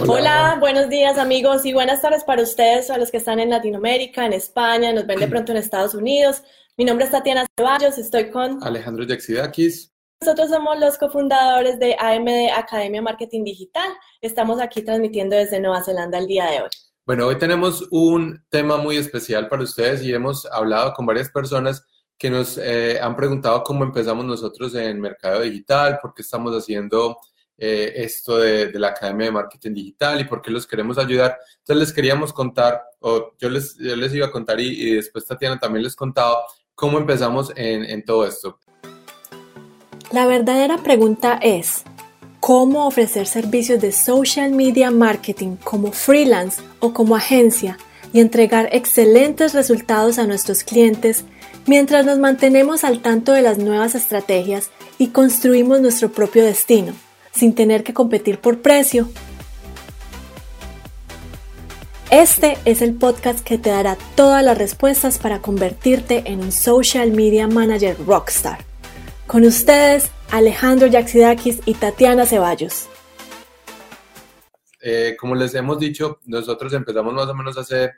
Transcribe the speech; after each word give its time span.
Hola. 0.00 0.56
buenos 0.58 0.88
días 0.88 1.18
amigos 1.18 1.64
y 1.64 1.72
buenas 1.72 2.02
tardes 2.02 2.24
para 2.24 2.42
ustedes, 2.42 2.90
a 2.90 2.98
los 2.98 3.10
que 3.10 3.18
están 3.18 3.38
en 3.38 3.50
Latinoamérica, 3.50 4.26
en 4.26 4.32
España, 4.32 4.92
nos 4.92 5.06
ven 5.06 5.20
de 5.20 5.28
pronto 5.28 5.52
en 5.52 5.58
Estados 5.58 5.94
Unidos. 5.94 6.42
Mi 6.76 6.84
nombre 6.84 7.04
es 7.04 7.12
Tatiana 7.12 7.46
Ceballos, 7.56 7.96
estoy 7.98 8.30
con 8.30 8.62
Alejandro 8.64 9.04
Yaxidakis. 9.04 9.92
Nosotros 10.20 10.50
somos 10.50 10.80
los 10.80 10.98
cofundadores 10.98 11.78
de 11.78 11.96
AMD 11.98 12.50
Academia 12.56 13.02
Marketing 13.02 13.44
Digital. 13.44 13.88
Estamos 14.20 14.60
aquí 14.60 14.82
transmitiendo 14.82 15.36
desde 15.36 15.60
Nueva 15.60 15.84
Zelanda 15.84 16.18
el 16.18 16.26
día 16.26 16.46
de 16.46 16.62
hoy. 16.62 16.70
Bueno, 17.06 17.26
hoy 17.26 17.38
tenemos 17.38 17.86
un 17.92 18.42
tema 18.48 18.76
muy 18.76 18.96
especial 18.96 19.48
para 19.48 19.62
ustedes 19.62 20.02
y 20.02 20.12
hemos 20.12 20.44
hablado 20.46 20.92
con 20.94 21.06
varias 21.06 21.30
personas 21.30 21.86
que 22.18 22.30
nos 22.30 22.58
eh, 22.58 22.98
han 23.00 23.14
preguntado 23.14 23.62
cómo 23.62 23.84
empezamos 23.84 24.24
nosotros 24.24 24.74
en 24.74 25.00
mercado 25.00 25.42
digital, 25.42 25.98
por 26.02 26.14
qué 26.14 26.22
estamos 26.22 26.52
haciendo 26.52 27.16
eh, 27.56 27.92
esto 27.96 28.38
de, 28.38 28.72
la 28.78 28.88
Academia 28.88 29.26
de 29.26 29.32
Marketing 29.32 29.74
Digital 29.74 30.20
y 30.20 30.24
por 30.24 30.42
qué 30.42 30.50
los 30.50 30.66
queremos 30.66 30.98
ayudar. 30.98 31.38
Entonces 31.58 31.88
les 31.88 31.92
queríamos 31.92 32.32
contar, 32.32 32.82
o 33.00 33.32
yo 33.38 33.48
les, 33.48 33.76
les 33.76 34.14
iba 34.14 34.26
a 34.26 34.30
contar 34.30 34.58
y, 34.60 34.94
después 34.94 35.24
Tatiana 35.24 35.58
también 35.58 35.84
les 35.84 35.94
contaba 35.94 36.44
cómo 36.74 36.98
empezamos 36.98 37.52
en, 37.54 37.84
en 37.84 38.04
todo 38.04 38.26
esto. 38.26 38.58
La 40.10 40.26
verdadera 40.26 40.78
pregunta 40.78 41.38
es, 41.42 41.84
¿cómo 42.40 42.86
ofrecer 42.86 43.26
servicios 43.26 43.80
de 43.80 43.92
social 43.92 44.50
media 44.52 44.90
marketing 44.90 45.56
como 45.56 45.92
freelance 45.92 46.60
o 46.80 46.92
como 46.92 47.16
agencia 47.16 47.78
y 48.12 48.20
entregar 48.20 48.68
excelentes 48.72 49.54
resultados 49.54 50.18
a 50.18 50.26
nuestros 50.26 50.62
clientes 50.62 51.24
mientras 51.66 52.04
nos 52.04 52.18
mantenemos 52.18 52.84
al 52.84 53.00
tanto 53.00 53.32
de 53.32 53.42
las 53.42 53.58
nuevas 53.58 53.94
estrategias 53.94 54.70
y 54.98 55.08
construimos 55.08 55.80
nuestro 55.80 56.10
propio 56.10 56.44
destino? 56.44 56.94
Sin 57.34 57.54
tener 57.54 57.82
que 57.82 57.94
competir 57.94 58.38
por 58.38 58.60
precio. 58.60 59.08
Este 62.10 62.56
es 62.64 62.80
el 62.80 62.94
podcast 62.94 63.44
que 63.44 63.58
te 63.58 63.70
dará 63.70 63.96
todas 64.14 64.44
las 64.44 64.56
respuestas 64.56 65.18
para 65.18 65.40
convertirte 65.40 66.22
en 66.26 66.40
un 66.40 66.52
social 66.52 67.10
media 67.10 67.48
manager 67.48 67.96
rockstar. 68.06 68.58
Con 69.26 69.44
ustedes, 69.44 70.10
Alejandro 70.30 70.86
Yaxidakis 70.86 71.60
y 71.64 71.74
Tatiana 71.74 72.26
Ceballos. 72.26 72.88
Eh, 74.80 75.16
como 75.18 75.34
les 75.34 75.54
hemos 75.54 75.78
dicho, 75.78 76.20
nosotros 76.26 76.72
empezamos 76.74 77.14
más 77.14 77.26
o 77.26 77.34
menos 77.34 77.56
hace 77.56 77.90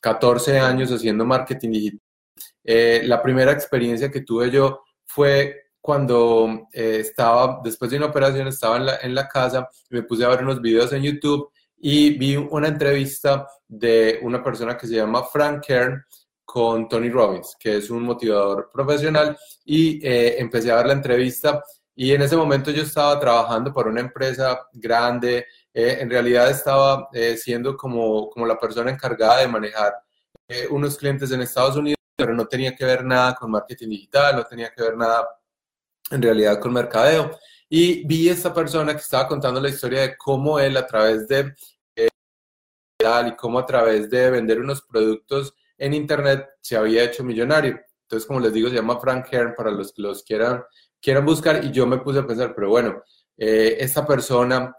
14 0.00 0.54
eh, 0.54 0.60
años 0.60 0.90
haciendo 0.90 1.26
marketing 1.26 1.70
digital. 1.70 2.00
Eh, 2.64 3.02
la 3.04 3.20
primera 3.20 3.52
experiencia 3.52 4.10
que 4.10 4.20
tuve 4.20 4.50
yo 4.50 4.84
fue 5.04 5.69
cuando 5.80 6.68
eh, 6.72 6.98
estaba, 7.00 7.60
después 7.64 7.90
de 7.90 7.96
una 7.96 8.06
operación, 8.06 8.46
estaba 8.46 8.76
en 8.76 8.86
la, 8.86 8.96
en 9.02 9.14
la 9.14 9.28
casa, 9.28 9.68
me 9.88 10.02
puse 10.02 10.24
a 10.24 10.28
ver 10.28 10.42
unos 10.42 10.60
videos 10.60 10.92
en 10.92 11.02
YouTube 11.02 11.50
y 11.78 12.18
vi 12.18 12.36
una 12.36 12.68
entrevista 12.68 13.46
de 13.66 14.20
una 14.22 14.42
persona 14.42 14.76
que 14.76 14.86
se 14.86 14.96
llama 14.96 15.24
Frank 15.24 15.64
Kern 15.66 16.04
con 16.44 16.88
Tony 16.88 17.08
Robbins, 17.08 17.56
que 17.58 17.78
es 17.78 17.90
un 17.90 18.02
motivador 18.02 18.70
profesional, 18.72 19.36
y 19.64 20.04
eh, 20.06 20.38
empecé 20.38 20.70
a 20.70 20.76
ver 20.76 20.86
la 20.86 20.92
entrevista 20.92 21.62
y 21.94 22.12
en 22.12 22.22
ese 22.22 22.36
momento 22.36 22.70
yo 22.70 22.82
estaba 22.82 23.18
trabajando 23.18 23.72
para 23.72 23.88
una 23.88 24.00
empresa 24.00 24.60
grande, 24.72 25.46
eh, 25.72 25.98
en 26.00 26.10
realidad 26.10 26.50
estaba 26.50 27.08
siendo 27.36 27.76
como, 27.76 28.28
como 28.30 28.46
la 28.46 28.58
persona 28.58 28.90
encargada 28.90 29.40
de 29.40 29.48
manejar 29.48 29.94
unos 30.70 30.96
clientes 30.96 31.30
en 31.30 31.42
Estados 31.42 31.76
Unidos, 31.76 31.98
pero 32.16 32.34
no 32.34 32.46
tenía 32.46 32.74
que 32.74 32.84
ver 32.84 33.04
nada 33.04 33.34
con 33.34 33.50
marketing 33.50 33.88
digital, 33.88 34.36
no 34.36 34.44
tenía 34.44 34.72
que 34.72 34.82
ver 34.82 34.96
nada 34.96 35.28
en 36.10 36.22
realidad 36.22 36.60
con 36.60 36.72
mercadeo. 36.72 37.38
Y 37.68 38.04
vi 38.06 38.28
esta 38.28 38.52
persona 38.52 38.92
que 38.94 39.00
estaba 39.00 39.28
contando 39.28 39.60
la 39.60 39.68
historia 39.68 40.02
de 40.02 40.16
cómo 40.16 40.58
él 40.58 40.76
a 40.76 40.86
través 40.86 41.28
de 41.28 41.54
eh, 41.94 42.08
y 42.98 43.36
cómo 43.36 43.60
a 43.60 43.66
través 43.66 44.10
de 44.10 44.30
vender 44.30 44.60
unos 44.60 44.82
productos 44.82 45.54
en 45.78 45.94
internet 45.94 46.46
se 46.60 46.76
había 46.76 47.04
hecho 47.04 47.24
millonario. 47.24 47.80
Entonces, 48.02 48.26
como 48.26 48.40
les 48.40 48.52
digo, 48.52 48.68
se 48.68 48.74
llama 48.74 48.98
Frank 48.98 49.28
Kern 49.28 49.54
para 49.54 49.70
los 49.70 49.92
que 49.92 50.02
los 50.02 50.24
quieran, 50.24 50.64
quieran 51.00 51.24
buscar. 51.24 51.64
Y 51.64 51.70
yo 51.70 51.86
me 51.86 51.98
puse 51.98 52.18
a 52.18 52.26
pensar, 52.26 52.52
pero 52.56 52.70
bueno, 52.70 53.02
eh, 53.36 53.76
esta 53.78 54.04
persona 54.04 54.76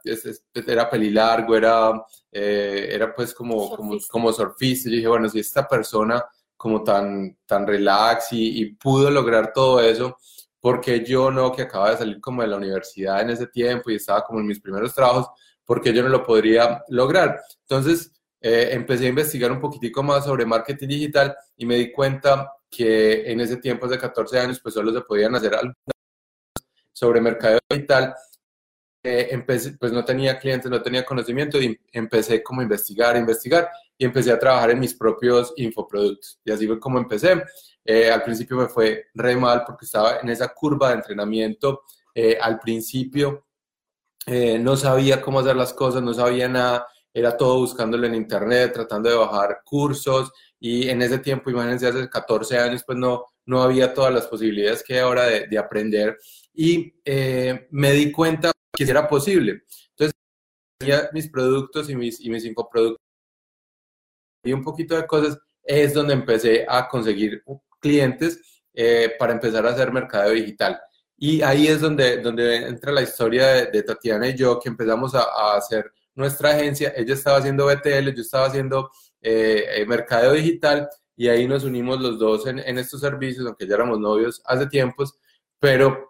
era 0.53 0.89
pelilargo, 0.89 1.56
era, 1.56 1.94
eh, 2.29 2.89
era 2.91 3.16
pues 3.16 3.33
como, 3.33 3.75
como, 3.75 3.97
como 4.09 4.33
surfista. 4.33 4.89
Y 4.89 4.97
dije, 4.97 5.07
bueno, 5.07 5.29
si 5.29 5.39
esta 5.39 5.66
persona 5.66 6.23
como 6.57 6.83
tan, 6.83 7.38
tan 7.45 7.66
relax 7.66 8.33
y, 8.33 8.61
y 8.61 8.73
pudo 8.75 9.09
lograr 9.09 9.53
todo 9.53 9.79
eso, 9.79 10.17
porque 10.61 11.03
yo 11.03 11.31
no, 11.31 11.51
que 11.51 11.63
acaba 11.63 11.91
de 11.91 11.97
salir 11.97 12.22
como 12.22 12.44
de 12.44 12.47
la 12.47 12.57
universidad 12.57 13.22
en 13.22 13.31
ese 13.31 13.47
tiempo 13.47 13.89
y 13.89 13.95
estaba 13.95 14.23
como 14.23 14.39
en 14.39 14.47
mis 14.47 14.61
primeros 14.61 14.94
trabajos, 14.94 15.27
porque 15.66 15.91
yo 15.91 16.03
no 16.03 16.09
lo 16.09 16.23
podría 16.23 16.83
lograr. 16.89 17.41
Entonces, 17.61 18.11
eh, 18.39 18.69
empecé 18.71 19.07
a 19.07 19.09
investigar 19.09 19.51
un 19.51 19.59
poquitico 19.59 20.03
más 20.03 20.25
sobre 20.25 20.45
marketing 20.45 20.88
digital 20.88 21.35
y 21.57 21.66
me 21.66 21.75
di 21.75 21.91
cuenta 21.91 22.53
que 22.69 23.29
en 23.29 23.41
ese 23.41 23.57
tiempo, 23.57 23.88
de 23.88 23.97
14 23.97 24.39
años, 24.39 24.59
pues 24.61 24.73
solo 24.75 24.94
se 24.94 25.01
podían 25.01 25.35
hacer 25.35 25.53
algo 25.55 25.73
sobre 26.94 27.19
mercado 27.21 27.59
digital. 27.69 28.16
Eh, 29.03 29.29
empecé, 29.31 29.73
pues 29.79 29.91
no 29.91 30.05
tenía 30.05 30.38
clientes, 30.38 30.69
no 30.69 30.81
tenía 30.81 31.03
conocimiento 31.03 31.59
y 31.59 31.79
empecé 31.91 32.44
como 32.44 32.61
a 32.61 32.63
investigar, 32.63 33.16
a 33.16 33.19
investigar 33.19 33.67
y 33.97 34.05
empecé 34.05 34.31
a 34.31 34.38
trabajar 34.38 34.69
en 34.71 34.79
mis 34.79 34.94
propios 34.94 35.53
infoproductos. 35.57 36.39
Y 36.45 36.51
así 36.51 36.67
fue 36.67 36.79
como 36.79 37.00
empecé. 37.00 37.44
Eh, 37.84 38.12
al 38.12 38.24
principio 38.24 38.58
me 38.58 38.68
fue 38.68 39.08
re 39.14 39.36
mal 39.36 39.64
porque 39.66 39.86
estaba 39.86 40.19
en 40.19 40.30
esa 40.30 40.50
curva 40.50 40.90
de 40.90 40.96
entrenamiento. 40.96 41.84
Eh, 42.14 42.38
al 42.40 42.59
principio 42.59 43.46
eh, 44.25 44.59
no 44.59 44.75
sabía 44.78 45.22
cómo 45.22 45.40
hacer 45.40 45.56
las 45.56 45.74
cosas, 45.74 46.03
no 46.03 46.14
sabía 46.14 46.47
nada, 46.47 46.88
era 47.14 47.36
todo 47.36 47.59
buscándolo 47.59 48.08
en 48.08 48.16
internet, 48.16 48.74
tratando 48.74 49.09
de 49.09 49.16
bajar 49.16 49.62
cursos 49.66 50.31
y 50.59 50.90
en 50.90 51.02
ese 51.02 51.19
tiempo, 51.19 51.50
imagínense, 51.50 51.88
hace 51.88 52.09
14 52.09 52.58
años, 52.59 52.84
pues 52.86 52.97
no, 52.97 53.25
no 53.46 53.64
había 53.64 53.94
todas 53.94 54.13
las 54.13 54.28
posibilidades 54.28 54.84
que 54.84 54.94
hay 54.94 55.00
ahora 55.00 55.25
de, 55.25 55.48
de 55.48 55.58
aprender 55.58 56.18
y 56.53 56.94
me 57.72 57.92
di 57.94 58.12
cuenta 58.12 58.52
que 58.74 58.84
era 58.84 59.08
posible. 59.08 59.63
Entonces, 59.90 60.13
tenía 60.78 61.09
mis 61.13 61.30
productos 61.30 61.90
y 61.90 61.96
mis, 61.96 62.19
y 62.22 62.30
mis 62.30 62.46
y 64.44 64.53
un 64.53 64.63
poquito 64.63 64.96
de 64.96 65.06
cosas 65.08 65.38
es 65.63 65.94
donde 65.94 66.13
empecé 66.13 66.66
a 66.68 66.88
conseguir 66.88 67.44
clientes 67.81 68.40
eh, 68.74 69.12
para 69.19 69.34
empezar 69.34 69.66
a 69.66 69.72
hacer 69.72 69.92
mercado 69.92 70.31
digital. 70.31 70.80
Y 71.18 71.42
ahí 71.42 71.68
es 71.68 71.81
donde, 71.81 72.18
donde 72.18 72.68
entra 72.68 72.92
la 72.92 73.02
historia 73.02 73.47
de, 73.66 73.84
Tatiana 73.84 74.30
y 74.30 74.36
yo, 74.36 74.59
que 74.59 74.69
empezamos 74.69 75.14
a, 75.14 75.56
hacer 75.56 75.92
nuestra 76.16 76.52
agencia. 76.52 76.94
Ella 76.96 77.14
estaba 77.14 77.38
haciendo 77.38 77.66
BTL, 77.66 78.14
yo 78.16 78.22
estaba 78.22 78.47
haciendo 78.47 78.90
eh, 79.22 79.66
eh, 79.75 79.86
mercado 79.86 80.34
digital 80.34 80.90
y 81.16 81.28
ahí 81.28 81.47
nos 81.47 81.64
unimos 81.64 82.00
los 82.00 82.18
dos 82.18 82.47
en, 82.47 82.59
en, 82.59 82.78
estos 82.78 83.02
servicios, 83.02 83.46
aunque 83.46 83.68
ya 83.68 83.75
éramos 83.75 84.00
novios 84.00 84.42
hace 84.46 84.66
tiempos, 84.68 85.16
pero 85.59 86.09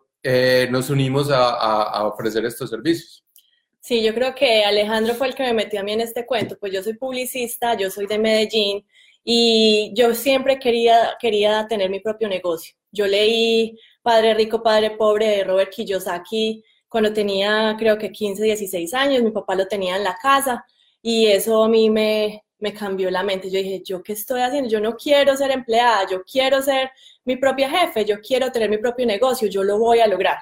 nos 0.70 0.92
unimos 0.92 1.32
a, 1.32 1.50
a 1.50 2.06
ofrecer 2.06 2.46
estos 2.46 2.70
servicios. 2.70 3.26
Sí, 3.82 4.04
yo 4.04 4.14
creo 4.14 4.36
que 4.36 4.64
Alejandro 4.64 5.16
fue 5.16 5.28
el 5.28 5.34
que 5.34 5.42
me 5.42 5.54
metió 5.54 5.80
a 5.80 5.84
mí 5.84 5.92
en 5.92 6.02
este 6.02 6.28
cuento, 6.28 6.56
pues 6.60 6.72
yo 6.72 6.84
soy 6.84 6.94
publicista, 6.94 7.76
yo 7.76 7.90
soy 7.90 8.06
de 8.06 8.20
Medellín, 8.20 8.86
y 9.24 9.94
yo 9.96 10.14
siempre 10.16 10.60
quería, 10.60 11.16
quería 11.20 11.68
tener 11.68 11.90
mi 11.90 12.00
propio 12.00 12.28
negocio. 12.28 12.76
Yo 12.92 13.08
leí 13.08 13.78
Padre 14.02 14.34
Rico, 14.34 14.64
Padre 14.64 14.92
Pobre 14.92 15.28
de 15.28 15.44
Robert 15.44 15.72
Kiyosaki 15.72 16.64
cuando 16.92 17.14
tenía 17.14 17.76
creo 17.80 17.98
que 17.98 18.12
15, 18.12 18.44
16 18.44 18.94
años, 18.94 19.24
mi 19.24 19.32
papá 19.32 19.56
lo 19.56 19.66
tenía 19.66 19.96
en 19.96 20.04
la 20.04 20.18
casa 20.22 20.66
y 21.02 21.28
eso 21.28 21.64
a 21.64 21.70
mí 21.70 21.90
me, 21.90 22.44
me 22.60 22.74
cambió 22.74 23.10
la 23.10 23.24
mente. 23.24 23.50
Yo 23.50 23.60
dije, 23.60 23.82
¿yo 23.86 24.04
qué 24.04 24.14
estoy 24.14 24.42
haciendo? 24.42 24.70
Yo 24.70 24.82
no 24.82 24.98
quiero 24.98 25.38
ser 25.38 25.52
empleada, 25.52 26.06
yo 26.10 26.24
quiero 26.24 26.62
ser 26.62 26.92
mi 27.24 27.38
propia 27.38 27.70
jefe, 27.70 28.04
yo 28.04 28.20
quiero 28.20 28.52
tener 28.52 28.70
mi 28.70 28.78
propio 28.78 29.06
negocio, 29.06 29.48
yo 29.48 29.64
lo 29.64 29.78
voy 29.80 30.00
a 30.00 30.08
lograr. 30.08 30.38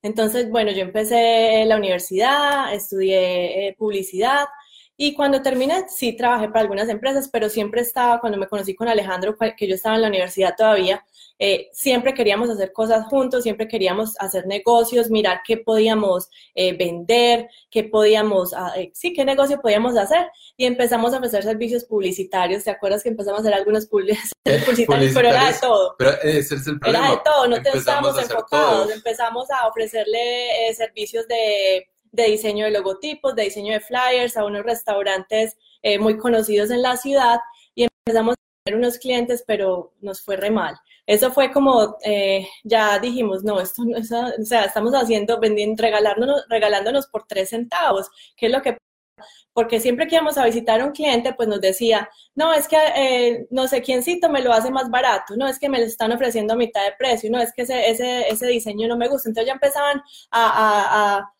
Entonces, 0.00 0.50
bueno, 0.50 0.72
yo 0.72 0.80
empecé 0.80 1.64
la 1.66 1.76
universidad, 1.76 2.74
estudié 2.74 3.68
eh, 3.68 3.74
publicidad 3.78 4.46
y 5.04 5.14
cuando 5.14 5.42
terminé, 5.42 5.86
sí 5.88 6.12
trabajé 6.12 6.46
para 6.46 6.60
algunas 6.60 6.88
empresas, 6.88 7.28
pero 7.28 7.48
siempre 7.48 7.80
estaba, 7.80 8.20
cuando 8.20 8.38
me 8.38 8.46
conocí 8.46 8.72
con 8.72 8.86
Alejandro, 8.86 9.34
que 9.56 9.66
yo 9.66 9.74
estaba 9.74 9.96
en 9.96 10.02
la 10.02 10.06
universidad 10.06 10.54
todavía, 10.56 11.04
eh, 11.40 11.70
siempre 11.72 12.14
queríamos 12.14 12.48
hacer 12.48 12.72
cosas 12.72 13.06
juntos, 13.06 13.42
siempre 13.42 13.66
queríamos 13.66 14.14
hacer 14.20 14.46
negocios, 14.46 15.10
mirar 15.10 15.40
qué 15.44 15.56
podíamos 15.56 16.28
eh, 16.54 16.76
vender, 16.76 17.48
qué 17.68 17.82
podíamos, 17.82 18.54
ah, 18.54 18.74
eh, 18.76 18.92
sí, 18.94 19.12
qué 19.12 19.24
negocio 19.24 19.60
podíamos 19.60 19.96
hacer. 19.96 20.28
Y 20.56 20.66
empezamos 20.66 21.12
a 21.12 21.16
ofrecer 21.16 21.42
servicios 21.42 21.84
publicitarios. 21.84 22.62
¿Te 22.62 22.70
acuerdas 22.70 23.02
que 23.02 23.08
empezamos 23.08 23.40
a 23.40 23.42
hacer 23.42 23.54
algunos 23.54 23.86
publicitarios? 23.90 25.14
pero 25.14 25.28
era 25.30 25.52
de 25.52 25.58
todo. 25.58 25.96
Pero 25.98 26.12
ese 26.22 26.54
es 26.54 26.66
el 26.68 26.78
problema. 26.78 27.06
Era 27.06 27.16
de 27.16 27.22
todo, 27.24 27.48
no 27.48 27.56
estábamos 27.56 28.22
enfocados. 28.22 28.92
Empezamos 28.92 29.50
a 29.50 29.66
ofrecerle 29.66 30.72
servicios 30.76 31.26
de 31.26 31.88
de 32.12 32.24
diseño 32.24 32.66
de 32.66 32.70
logotipos, 32.70 33.34
de 33.34 33.44
diseño 33.44 33.72
de 33.72 33.80
flyers 33.80 34.36
a 34.36 34.44
unos 34.44 34.64
restaurantes 34.64 35.56
eh, 35.82 35.98
muy 35.98 36.16
conocidos 36.18 36.70
en 36.70 36.82
la 36.82 36.96
ciudad 36.96 37.40
y 37.74 37.84
empezamos 37.84 38.34
a 38.34 38.64
tener 38.64 38.78
unos 38.78 38.98
clientes, 38.98 39.42
pero 39.46 39.92
nos 40.00 40.22
fue 40.22 40.36
re 40.36 40.50
mal. 40.50 40.76
eso 41.06 41.32
fue 41.32 41.50
como, 41.52 41.96
eh, 42.04 42.46
ya 42.64 42.98
dijimos, 42.98 43.42
no, 43.44 43.60
esto 43.60 43.84
no 43.84 43.96
es, 43.96 44.12
o 44.12 44.44
sea, 44.44 44.64
estamos 44.66 44.92
haciendo, 44.94 45.40
vendiendo, 45.40 45.82
regalándonos, 45.82 46.44
regalándonos 46.48 47.06
por 47.08 47.26
tres 47.26 47.50
centavos, 47.50 48.08
¿qué 48.36 48.46
es 48.46 48.52
lo 48.52 48.62
que 48.62 48.76
porque 49.52 49.80
siempre 49.80 50.06
que 50.06 50.14
íbamos 50.14 50.38
a 50.38 50.44
visitar 50.44 50.80
a 50.80 50.84
un 50.84 50.92
cliente, 50.92 51.34
pues 51.34 51.48
nos 51.48 51.60
decía, 51.60 52.08
no, 52.34 52.52
es 52.54 52.66
que 52.68 52.76
eh, 52.96 53.46
no 53.50 53.68
sé 53.68 53.82
quiéncito 53.82 54.28
me 54.30 54.42
lo 54.42 54.52
hace 54.52 54.70
más 54.70 54.90
barato, 54.90 55.36
no, 55.36 55.46
es 55.46 55.58
que 55.58 55.68
me 55.68 55.78
lo 55.78 55.84
están 55.84 56.12
ofreciendo 56.12 56.54
a 56.54 56.56
mitad 56.56 56.84
de 56.84 56.92
precio, 56.98 57.30
no, 57.30 57.40
es 57.40 57.52
que 57.52 57.62
ese, 57.62 57.90
ese, 57.90 58.28
ese 58.28 58.46
diseño 58.46 58.88
no 58.88 58.96
me 58.96 59.08
gusta. 59.08 59.28
Entonces 59.28 59.48
ya 59.48 59.54
empezaban 59.54 60.02
a, 60.30 61.30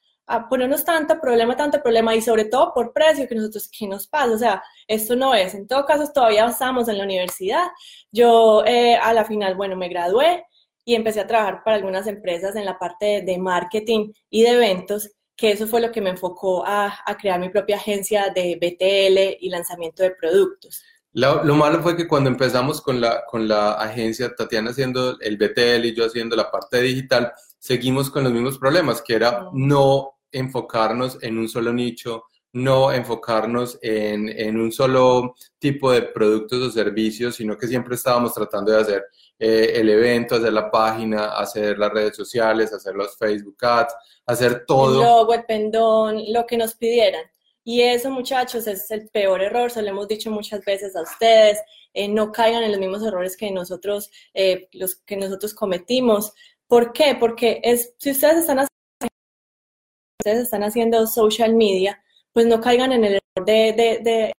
ponernos 0.48 0.84
tanto 0.84 1.20
problema, 1.20 1.56
tanto 1.56 1.82
problema, 1.82 2.14
y 2.14 2.22
sobre 2.22 2.46
todo 2.46 2.72
por 2.74 2.92
precio, 2.92 3.28
que 3.28 3.34
nosotros, 3.34 3.70
¿qué 3.76 3.86
nos 3.86 4.06
pasa? 4.06 4.32
O 4.32 4.38
sea, 4.38 4.62
esto 4.86 5.16
no 5.16 5.34
es. 5.34 5.54
En 5.54 5.66
todo 5.66 5.84
caso, 5.84 6.10
todavía 6.12 6.46
estábamos 6.46 6.88
en 6.88 6.98
la 6.98 7.04
universidad. 7.04 7.68
Yo 8.10 8.64
eh, 8.66 8.96
a 8.96 9.12
la 9.12 9.24
final, 9.24 9.54
bueno, 9.54 9.76
me 9.76 9.88
gradué 9.88 10.44
y 10.84 10.94
empecé 10.94 11.20
a 11.20 11.26
trabajar 11.26 11.62
para 11.64 11.76
algunas 11.76 12.06
empresas 12.06 12.56
en 12.56 12.64
la 12.64 12.78
parte 12.78 13.22
de 13.22 13.38
marketing 13.38 14.12
y 14.30 14.42
de 14.42 14.50
eventos 14.50 15.10
que 15.36 15.50
eso 15.50 15.66
fue 15.66 15.80
lo 15.80 15.90
que 15.90 16.00
me 16.00 16.10
enfocó 16.10 16.64
a, 16.64 16.92
crear 17.20 17.40
mi 17.40 17.48
propia 17.48 17.76
agencia 17.76 18.32
de 18.34 18.56
BTL 18.56 19.44
y 19.44 19.48
lanzamiento 19.50 20.02
de 20.02 20.12
productos. 20.12 20.82
Lo, 21.14 21.42
malo 21.54 21.82
fue 21.82 21.96
que 21.96 22.08
cuando 22.08 22.30
empezamos 22.30 22.80
con 22.80 23.00
la, 23.00 23.24
con 23.26 23.48
la 23.48 23.72
agencia, 23.72 24.34
Tatiana 24.34 24.70
haciendo 24.70 25.18
el 25.20 25.36
BTL 25.36 25.84
y 25.84 25.94
yo 25.94 26.06
haciendo 26.06 26.36
la 26.36 26.50
parte 26.50 26.80
digital, 26.80 27.32
seguimos 27.58 28.08
con 28.08 28.24
los 28.24 28.32
mismos 28.32 28.58
problemas, 28.58 29.02
que 29.02 29.14
era 29.14 29.48
no 29.52 30.11
enfocarnos 30.32 31.18
en 31.22 31.38
un 31.38 31.48
solo 31.48 31.72
nicho, 31.72 32.24
no 32.54 32.92
enfocarnos 32.92 33.78
en, 33.80 34.28
en, 34.28 34.60
un 34.60 34.72
solo 34.72 35.34
tipo 35.58 35.90
de 35.90 36.02
productos 36.02 36.58
o 36.60 36.70
servicios, 36.70 37.36
sino 37.36 37.56
que 37.56 37.66
siempre 37.66 37.94
estábamos 37.94 38.34
tratando 38.34 38.72
de 38.72 38.80
hacer 38.80 39.04
eh, 39.38 39.72
el 39.80 39.88
evento, 39.88 40.36
hacer 40.36 40.52
la 40.52 40.70
página, 40.70 41.36
hacer 41.36 41.78
las 41.78 41.90
redes 41.92 42.14
sociales, 42.14 42.72
hacer 42.72 42.94
los 42.94 43.16
Facebook 43.16 43.56
Ads, 43.60 43.94
hacer 44.26 44.64
todo. 44.66 45.00
El 45.00 45.08
logo, 45.08 45.34
el 45.34 45.44
pendón, 45.44 46.22
lo 46.28 46.46
que 46.46 46.58
nos 46.58 46.74
pidieran. 46.74 47.24
Y 47.64 47.80
eso, 47.80 48.10
muchachos, 48.10 48.66
es 48.66 48.90
el 48.90 49.08
peor 49.08 49.40
error, 49.40 49.70
se 49.70 49.82
lo 49.82 49.88
hemos 49.88 50.08
dicho 50.08 50.30
muchas 50.30 50.64
veces 50.64 50.94
a 50.96 51.02
ustedes, 51.02 51.60
eh, 51.94 52.08
no 52.08 52.32
caigan 52.32 52.64
en 52.64 52.72
los 52.72 52.80
mismos 52.80 53.02
errores 53.02 53.36
que 53.36 53.50
nosotros, 53.50 54.10
eh, 54.34 54.68
los 54.72 54.96
que 54.96 55.16
nosotros 55.16 55.54
cometimos. 55.54 56.32
¿Por 56.66 56.92
qué? 56.92 57.16
Porque 57.18 57.60
es, 57.62 57.94
si 57.98 58.10
ustedes 58.10 58.38
están 58.38 58.58
ustedes 60.22 60.44
están 60.44 60.62
haciendo 60.62 61.06
social 61.06 61.54
media, 61.54 62.02
pues 62.32 62.46
no 62.46 62.60
caigan 62.60 62.92
en 62.92 63.04
el 63.04 63.12
error 63.14 63.46
de, 63.46 63.72
de, 63.72 64.32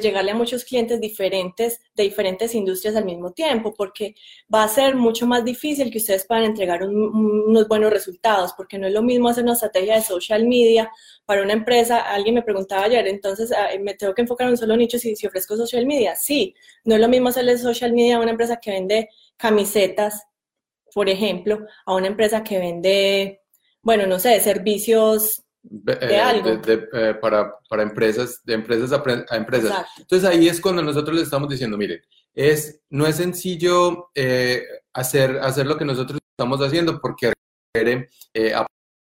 llegarle 0.00 0.32
a 0.32 0.34
muchos 0.34 0.64
clientes 0.64 1.00
diferentes, 1.00 1.80
de 1.94 2.02
diferentes 2.02 2.54
industrias 2.54 2.96
al 2.96 3.04
mismo 3.04 3.32
tiempo, 3.32 3.72
porque 3.72 4.14
va 4.52 4.64
a 4.64 4.68
ser 4.68 4.94
mucho 4.96 5.26
más 5.26 5.44
difícil 5.44 5.90
que 5.90 5.98
ustedes 5.98 6.26
puedan 6.26 6.44
entregar 6.44 6.82
unos 6.82 7.66
buenos 7.68 7.90
resultados, 7.90 8.52
porque 8.56 8.78
no 8.78 8.86
es 8.86 8.92
lo 8.92 9.02
mismo 9.02 9.28
hacer 9.28 9.44
una 9.44 9.54
estrategia 9.54 9.94
de 9.94 10.02
social 10.02 10.46
media 10.46 10.90
para 11.24 11.42
una 11.42 11.52
empresa. 11.52 12.00
Alguien 12.00 12.34
me 12.34 12.42
preguntaba 12.42 12.84
ayer, 12.84 13.06
entonces, 13.06 13.52
ah, 13.52 13.68
¿me 13.80 13.94
tengo 13.94 14.12
que 14.12 14.22
enfocar 14.22 14.48
en 14.48 14.52
un 14.52 14.58
solo 14.58 14.76
nicho 14.76 14.98
si, 14.98 15.16
si 15.16 15.26
ofrezco 15.26 15.56
social 15.56 15.86
media? 15.86 16.16
Sí, 16.16 16.54
no 16.84 16.96
es 16.96 17.00
lo 17.00 17.08
mismo 17.08 17.28
hacerle 17.28 17.56
social 17.56 17.92
media 17.92 18.16
a 18.16 18.20
una 18.20 18.32
empresa 18.32 18.58
que 18.60 18.72
vende 18.72 19.08
camisetas, 19.36 20.24
por 20.92 21.08
ejemplo, 21.08 21.66
a 21.86 21.94
una 21.94 22.06
empresa 22.06 22.44
que 22.44 22.58
vende, 22.58 23.42
bueno, 23.84 24.06
no 24.06 24.18
sé, 24.18 24.40
servicios 24.40 25.44
eh, 25.86 26.60
eh, 26.92 27.14
para, 27.20 27.54
para, 27.68 27.82
empresas, 27.82 28.42
de 28.44 28.54
empresas 28.54 28.92
a, 28.92 29.36
empresas. 29.36 29.86
Entonces 29.98 30.28
ahí 30.28 30.48
es 30.48 30.60
cuando 30.60 30.82
nosotros 30.82 31.16
le 31.16 31.22
estamos 31.22 31.48
diciendo, 31.48 31.76
miren, 31.76 32.00
es, 32.34 32.82
no 32.90 33.06
es 33.06 33.16
sencillo 33.16 34.10
eh, 34.14 34.62
hacer, 34.92 35.38
hacer 35.38 35.66
lo 35.66 35.76
que 35.76 35.84
nosotros 35.84 36.18
estamos 36.36 36.60
haciendo 36.60 37.00
porque 37.00 37.32
requiere 37.74 38.08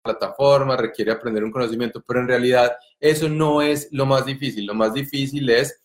plataforma, 0.02 0.76
requiere 0.76 1.12
aprender 1.12 1.44
un 1.44 1.52
conocimiento, 1.52 2.02
pero 2.06 2.20
en 2.20 2.28
realidad 2.28 2.72
eso 2.98 3.28
no 3.28 3.60
es 3.60 3.88
lo 3.92 4.06
más 4.06 4.24
difícil. 4.24 4.66
Lo 4.66 4.74
más 4.74 4.94
difícil 4.94 5.50
es 5.50 5.78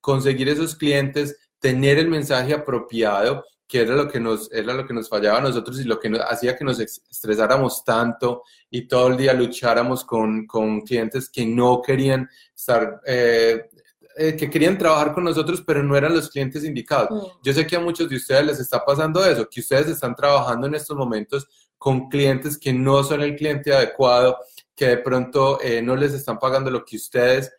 conseguir 0.00 0.48
esos 0.48 0.76
clientes, 0.76 1.36
tener 1.58 1.98
el 1.98 2.08
mensaje 2.08 2.54
apropiado 2.54 3.44
que 3.74 3.80
era 3.80 3.96
lo 3.96 4.06
que 4.06 4.20
nos, 4.20 4.52
era 4.52 4.72
lo 4.72 4.86
que 4.86 4.94
nos 4.94 5.08
fallaba 5.08 5.38
a 5.38 5.40
nosotros 5.40 5.80
y 5.80 5.82
lo 5.82 5.98
que 5.98 6.08
nos, 6.08 6.20
hacía 6.20 6.56
que 6.56 6.64
nos 6.64 6.78
estresáramos 6.78 7.84
tanto 7.84 8.44
y 8.70 8.86
todo 8.86 9.08
el 9.08 9.16
día 9.16 9.34
lucháramos 9.34 10.04
con, 10.04 10.46
con 10.46 10.82
clientes 10.82 11.28
que 11.28 11.44
no 11.44 11.82
querían 11.82 12.30
estar, 12.56 13.00
eh, 13.04 13.68
eh, 14.16 14.36
que 14.36 14.48
querían 14.48 14.78
trabajar 14.78 15.12
con 15.12 15.24
nosotros, 15.24 15.60
pero 15.66 15.82
no 15.82 15.96
eran 15.96 16.14
los 16.14 16.30
clientes 16.30 16.62
indicados. 16.62 17.10
Mm. 17.10 17.40
Yo 17.42 17.52
sé 17.52 17.66
que 17.66 17.74
a 17.74 17.80
muchos 17.80 18.08
de 18.08 18.14
ustedes 18.14 18.46
les 18.46 18.60
está 18.60 18.84
pasando 18.84 19.26
eso, 19.26 19.48
que 19.50 19.58
ustedes 19.58 19.88
están 19.88 20.14
trabajando 20.14 20.68
en 20.68 20.76
estos 20.76 20.96
momentos 20.96 21.48
con 21.76 22.08
clientes 22.08 22.56
que 22.56 22.72
no 22.72 23.02
son 23.02 23.22
el 23.22 23.34
cliente 23.34 23.74
adecuado, 23.74 24.38
que 24.76 24.86
de 24.86 24.98
pronto 24.98 25.60
eh, 25.60 25.82
no 25.82 25.96
les 25.96 26.12
están 26.12 26.38
pagando 26.38 26.70
lo 26.70 26.84
que 26.84 26.94
ustedes 26.94 27.50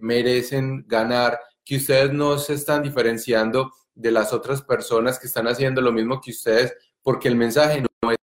merecen 0.00 0.86
ganar, 0.86 1.38
que 1.64 1.76
ustedes 1.76 2.12
no 2.12 2.38
se 2.38 2.54
están 2.54 2.82
diferenciando 2.82 3.72
de 3.94 4.10
las 4.10 4.32
otras 4.32 4.62
personas 4.62 5.18
que 5.18 5.26
están 5.26 5.46
haciendo 5.48 5.80
lo 5.80 5.92
mismo 5.92 6.20
que 6.20 6.30
ustedes, 6.30 6.74
porque 7.02 7.28
el 7.28 7.36
mensaje 7.36 7.80
no 7.80 8.10
es, 8.10 8.18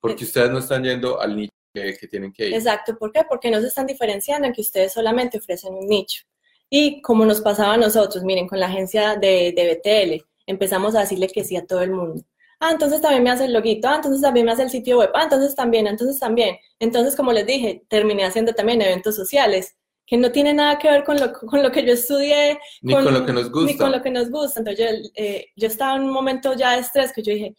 porque 0.00 0.24
ustedes 0.24 0.50
no 0.50 0.58
están 0.58 0.84
yendo 0.84 1.20
al 1.20 1.36
nicho 1.36 1.52
que, 1.72 2.08
tienen 2.08 2.32
que 2.32 2.48
ir. 2.48 2.54
Exacto, 2.54 2.96
¿por 2.96 3.12
qué? 3.12 3.22
Porque 3.28 3.50
no 3.50 3.60
se 3.60 3.68
están 3.68 3.86
diferenciando 3.86 4.46
en 4.46 4.52
que 4.52 4.60
ustedes 4.60 4.92
solamente 4.92 5.38
ofrecen 5.38 5.74
un 5.74 5.86
nicho. 5.86 6.24
Y 6.70 7.02
como 7.02 7.24
nos 7.26 7.40
pasaba 7.40 7.74
a 7.74 7.78
nosotros, 7.78 8.24
miren, 8.24 8.46
con 8.46 8.60
la 8.60 8.66
agencia 8.66 9.16
de, 9.16 9.52
de 9.54 9.74
BTL, 9.74 10.24
empezamos 10.46 10.94
a 10.94 11.00
decirle 11.00 11.28
que 11.28 11.44
sí 11.44 11.56
a 11.56 11.66
todo 11.66 11.82
el 11.82 11.90
mundo. 11.90 12.22
Ah, 12.60 12.70
entonces 12.70 13.00
también 13.00 13.22
me 13.22 13.30
hace 13.30 13.44
el 13.44 13.52
loguito, 13.52 13.88
ah, 13.88 13.96
entonces 13.96 14.22
también 14.22 14.46
me 14.46 14.52
hace 14.52 14.62
el 14.62 14.70
sitio 14.70 14.98
web, 14.98 15.10
ah, 15.14 15.24
entonces 15.24 15.54
también, 15.54 15.86
entonces 15.86 16.18
también. 16.18 16.56
Entonces, 16.78 17.16
como 17.16 17.32
les 17.32 17.46
dije, 17.46 17.84
terminé 17.88 18.24
haciendo 18.24 18.54
también 18.54 18.80
eventos 18.80 19.16
sociales 19.16 19.76
que 20.06 20.16
no 20.16 20.30
tiene 20.30 20.52
nada 20.52 20.78
que 20.78 20.90
ver 20.90 21.04
con 21.04 21.18
lo, 21.18 21.32
con 21.32 21.62
lo 21.62 21.72
que 21.72 21.84
yo 21.84 21.92
estudié. 21.92 22.58
Ni 22.82 22.94
con, 22.94 23.12
lo 23.12 23.24
que 23.24 23.32
nos 23.32 23.50
gusta. 23.50 23.72
Ni 23.72 23.78
con 23.78 23.92
lo 23.92 24.02
que 24.02 24.10
nos 24.10 24.30
gusta. 24.30 24.60
Entonces 24.60 24.86
yo, 24.86 25.10
eh, 25.14 25.46
yo 25.56 25.66
estaba 25.66 25.96
en 25.96 26.02
un 26.02 26.12
momento 26.12 26.54
ya 26.54 26.72
de 26.72 26.80
estrés 26.80 27.12
que 27.12 27.22
yo 27.22 27.32
dije, 27.32 27.54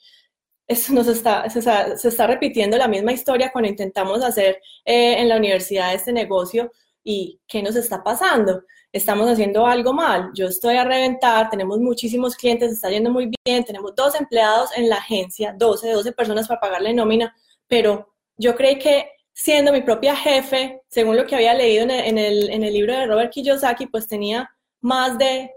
eso 0.67 0.93
nos 0.93 1.07
está, 1.07 1.49
se 1.49 1.59
está, 1.59 1.97
se 1.97 2.07
está 2.07 2.27
repitiendo 2.27 2.77
la 2.77 2.87
misma 2.87 3.13
historia 3.13 3.51
cuando 3.51 3.69
intentamos 3.69 4.23
hacer 4.23 4.59
eh, 4.83 5.19
en 5.19 5.29
la 5.29 5.37
universidad 5.37 5.93
este 5.93 6.11
negocio 6.11 6.71
y 7.03 7.39
¿qué 7.47 7.61
nos 7.61 7.75
está 7.75 8.03
pasando? 8.03 8.63
Estamos 8.91 9.29
haciendo 9.29 9.65
algo 9.65 9.93
mal, 9.93 10.31
yo 10.33 10.47
estoy 10.47 10.77
a 10.77 10.85
reventar, 10.85 11.49
tenemos 11.49 11.79
muchísimos 11.79 12.35
clientes, 12.35 12.71
está 12.71 12.89
yendo 12.89 13.11
muy 13.11 13.29
bien, 13.45 13.63
tenemos 13.63 13.93
dos 13.93 14.15
empleados 14.15 14.71
en 14.75 14.89
la 14.89 14.97
agencia, 14.97 15.53
12, 15.55 15.91
12 15.91 16.11
personas 16.13 16.47
para 16.47 16.61
pagarle 16.61 16.93
nómina, 16.93 17.35
pero 17.67 18.13
yo 18.37 18.55
creí 18.55 18.79
que 18.79 19.09
siendo 19.35 19.73
mi 19.73 19.81
propia 19.81 20.15
jefe, 20.15 20.81
según 20.87 21.17
lo 21.17 21.25
que 21.27 21.35
había 21.35 21.53
leído 21.53 21.83
en 21.83 22.17
el, 22.17 22.49
en 22.49 22.63
el, 22.63 22.73
libro 22.73 22.93
de 22.93 23.05
Robert 23.05 23.33
Kiyosaki, 23.33 23.87
pues 23.87 24.07
tenía 24.07 24.49
más 24.79 25.17
de 25.17 25.51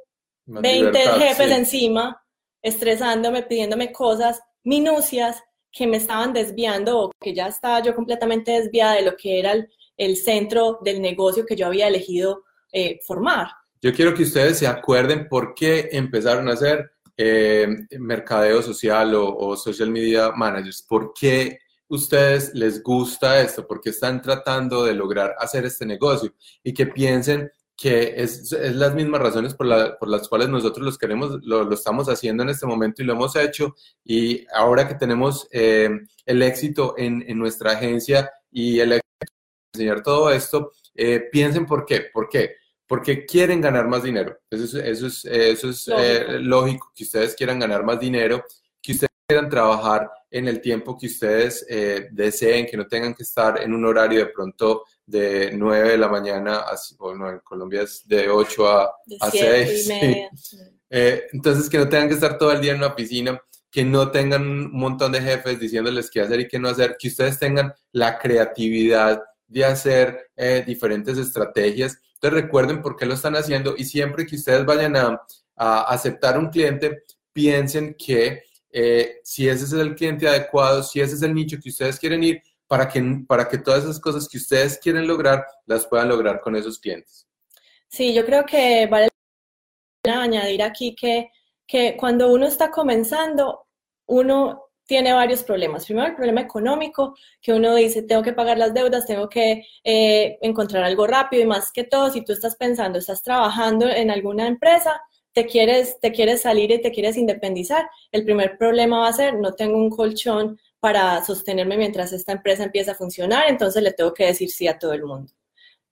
20 0.47 0.99
jefes 0.99 1.50
encima, 1.52 2.20
estresándome, 2.61 3.44
pidiéndome 3.44 3.92
cosas, 3.92 4.40
minucias 4.64 5.40
que 5.70 5.87
me 5.87 5.99
estaban 5.99 6.32
desviando 6.32 6.99
o 6.99 7.12
que 7.20 7.32
ya 7.32 7.47
estaba 7.47 7.80
yo 7.80 7.94
completamente 7.94 8.50
desviada 8.50 8.94
de 8.94 9.02
lo 9.02 9.16
que 9.16 9.38
era 9.38 9.54
el, 9.97 10.16
centro 10.16 10.80
del 10.82 11.00
negocio 11.00 11.47
que 11.47 11.54
yo 11.54 11.66
había 11.66 11.87
elegido 11.87 12.42
eh, 12.73 12.99
formar. 13.06 13.49
Yo 13.80 13.92
quiero 13.92 14.12
que 14.12 14.25
ustedes 14.25 14.58
se 14.58 14.66
acuerden 14.66 15.28
por 15.28 15.54
qué 15.54 15.88
empezaron 15.92 16.49
a 16.49 16.54
hacer 16.54 16.90
eh, 17.16 17.68
mercadeo 17.97 18.61
social 18.61 19.14
o, 19.14 19.37
o, 19.37 19.56
social 19.56 19.90
media 19.90 20.32
managers, 20.32 20.82
por 20.82 21.12
qué 21.12 21.61
ustedes 21.88 22.54
les 22.54 22.83
gusta 22.83 23.40
esto, 23.40 23.66
porque 23.66 23.90
están 23.90 24.23
tratando 24.23 24.85
de 24.85 24.95
lograr 24.95 25.35
hacer 25.38 25.64
este 25.64 25.87
negocio 25.87 26.35
y 26.62 26.73
que 26.73 26.87
piensen 26.87 27.50
que 27.78 28.14
es, 28.16 28.52
es 28.52 28.75
las 28.75 28.92
mismas 28.92 29.21
razones 29.21 29.54
por, 29.54 29.68
por, 29.99 30.09
las 30.09 30.28
cuales 30.28 30.49
nosotros 30.49 30.85
los 30.85 30.99
queremos, 30.99 31.38
lo, 31.45 31.73
estamos 31.73 32.09
haciendo 32.09 32.42
en 32.42 32.49
este 32.49 32.66
momento 32.66 33.02
y 33.02 33.04
lo 33.04 33.12
hemos 33.12 33.37
hecho. 33.37 33.76
Y 34.04 34.45
ahora 34.52 34.88
que 34.88 34.97
tenemos 34.97 35.47
eh, 35.52 35.88
el 36.26 36.42
éxito 36.42 36.97
en, 36.99 37.25
en, 37.28 37.38
nuesra 37.38 37.73
agencia 37.73 38.33
y 38.50 38.80
el 38.80 38.95
éxito 38.95 39.07
de 39.21 39.78
enseñar 39.78 40.02
todo 40.02 40.33
esto, 40.33 40.73
eh, 40.92 41.28
piensen 41.30 41.66
por 41.66 41.87
qué. 41.87 42.07
¿Por 42.12 42.28
qué? 42.28 42.57
Porque 42.85 43.25
quieren 43.25 43.61
ganar 43.61 43.87
más 43.87 44.02
dinero. 44.02 44.37
Eso 44.50 44.64
es, 44.64 44.75
eso 44.75 45.07
es, 45.07 45.25
eso 45.25 45.71
es 45.71 45.88
eh, 45.88 46.40
lógico, 46.40 46.90
que 46.92 47.04
ustedes 47.04 47.37
quieran 47.37 47.61
ganar 47.61 47.85
más 47.85 48.00
dinero, 48.00 48.45
quieran 49.28 49.50
trabajar 49.50 50.11
en 50.30 50.49
el 50.49 50.58
tiempo 50.58 50.97
que 50.97 51.06
ustedes 51.06 51.66
eh, 51.68 52.08
deseen, 52.12 52.64
que 52.64 52.78
no 52.78 52.87
tengan 52.87 53.12
que 53.12 53.25
estar 53.25 53.62
en 53.62 53.75
un 53.75 53.85
horario 53.85 54.20
de 54.20 54.32
pronto 54.32 54.85
de 55.04 55.50
9 55.52 55.90
de 55.90 55.99
la 55.99 56.08
mañana, 56.08 56.61
a, 56.61 56.75
bueno, 56.99 57.28
en 57.28 57.40
Colombia 57.40 57.82
es 57.82 58.08
de 58.08 58.30
8 58.30 58.68
a, 58.68 58.85
a 59.20 59.30
6. 59.30 59.90
Eh, 60.90 61.26
entonces, 61.35 61.68
que 61.68 61.76
no 61.76 61.87
tengan 61.87 62.08
que 62.08 62.14
estar 62.14 62.38
todo 62.38 62.50
el 62.50 62.62
día 62.62 62.73
en 62.73 62.78
una 62.78 62.97
piscina, 62.97 63.38
que 63.70 63.85
no 63.85 64.11
tengan 64.11 64.40
un 64.40 64.73
montón 64.73 65.12
de 65.12 65.20
jefes 65.20 65.61
diciéndoles 65.61 66.08
qué 66.08 66.23
hacer 66.23 66.40
y 66.40 66.49
qué 66.49 66.58
no 66.58 66.70
hacer, 66.70 66.97
que 66.99 67.08
ustedes 67.08 67.38
tengan 67.38 67.75
la 67.92 68.18
creatividad 68.18 69.23
de 69.47 69.66
hacer 69.66 70.30
eh, 70.35 70.64
diferentes 70.66 71.18
estrategias. 71.18 72.00
Entonces, 72.14 72.42
recuerden 72.42 72.80
por 72.80 72.97
qué 72.97 73.04
lo 73.04 73.12
están 73.12 73.37
haciendo 73.37 73.75
y 73.76 73.85
siempre 73.85 74.25
que 74.25 74.37
ustedes 74.37 74.64
vayan 74.64 74.97
a, 74.97 75.20
a 75.56 75.80
aceptar 75.82 76.38
un 76.38 76.49
cliente, 76.49 77.04
piensen 77.35 77.94
que 77.94 78.48
eh, 78.70 79.20
si 79.22 79.48
ese 79.48 79.64
es 79.64 79.72
el 79.72 79.94
cliente 79.94 80.28
adecuado, 80.28 80.82
si 80.82 81.00
ese 81.00 81.14
es 81.14 81.22
el 81.22 81.34
nicho 81.34 81.58
que 81.62 81.70
ustedes 81.70 81.98
quieren 81.98 82.22
ir, 82.22 82.42
para 82.66 82.88
que, 82.88 83.02
para 83.26 83.48
que 83.48 83.58
todas 83.58 83.84
esas 83.84 83.98
cosas 83.98 84.28
que 84.28 84.37
ustedes 84.37 84.78
quieren 84.78 85.06
lograr, 85.06 85.46
las 85.66 85.87
puedan 85.87 86.08
lograr 86.08 86.40
con 86.40 86.54
esos 86.54 86.78
clientes. 86.78 87.26
Sí, 87.88 88.12
yo 88.12 88.25
creo 88.26 88.44
que 88.44 88.87
vale 88.87 89.08
la 90.04 90.22
añadir 90.22 90.62
aquí 90.62 90.94
que, 90.94 91.30
que 91.66 91.96
cuando 91.96 92.32
uno 92.32 92.46
está 92.46 92.70
comenzando, 92.70 93.66
uno 94.06 94.68
tiene 94.88 95.12
varios 95.12 95.42
problemas. 95.42 95.84
Primero, 95.84 96.08
el 96.08 96.16
problema 96.16 96.40
económico, 96.40 97.14
que 97.42 97.52
uno 97.52 97.75
dice, 97.75 98.02
tengo 98.02 98.22
que 98.22 98.32
pagar 98.32 98.56
las 98.56 98.72
deudas, 98.72 99.06
tengo 99.06 99.28
que 99.28 99.66
eh, 99.84 100.38
encontrar 100.40 100.82
algo 100.82 101.06
rápido 101.06 101.42
y 101.42 101.46
más 101.46 101.70
que 101.70 101.84
todo, 101.84 102.10
si 102.10 102.25
tú 102.25 102.32
estás 102.32 102.56
pensando, 102.56 102.98
estás 102.98 103.22
trabajando 103.22 103.87
en 103.87 104.10
alguna 104.10 104.46
empresa, 104.46 104.98
te 105.38 105.47
quieres, 105.47 106.00
te 106.00 106.11
quieres 106.11 106.42
salir 106.42 106.73
y 106.73 106.83
te 106.83 106.90
quieres 106.90 107.16
independizar, 107.16 107.88
el 108.11 108.25
primer 108.25 108.59
problema 108.59 108.99
va 108.99 109.09
a 109.09 109.12
ser, 109.12 109.38
no 109.38 109.52
tengo 109.54 109.76
un 109.76 109.88
colchón 109.88 110.59
para 110.80 111.25
sostenerme 111.25 111.76
mientras 111.76 112.12
esta 112.12 112.33
empresa 112.33 112.64
empieza 112.64 112.90
a 112.90 112.97
funcionar, 112.97 113.45
entonces 113.49 113.80
le 113.85 113.92
tengo 113.92 114.12
que 114.12 114.26
decir 114.26 114.50
sí 114.50 114.66
a 114.66 114.80
todo 114.80 114.95
el 114.95 115.04
mundo. 115.04 115.33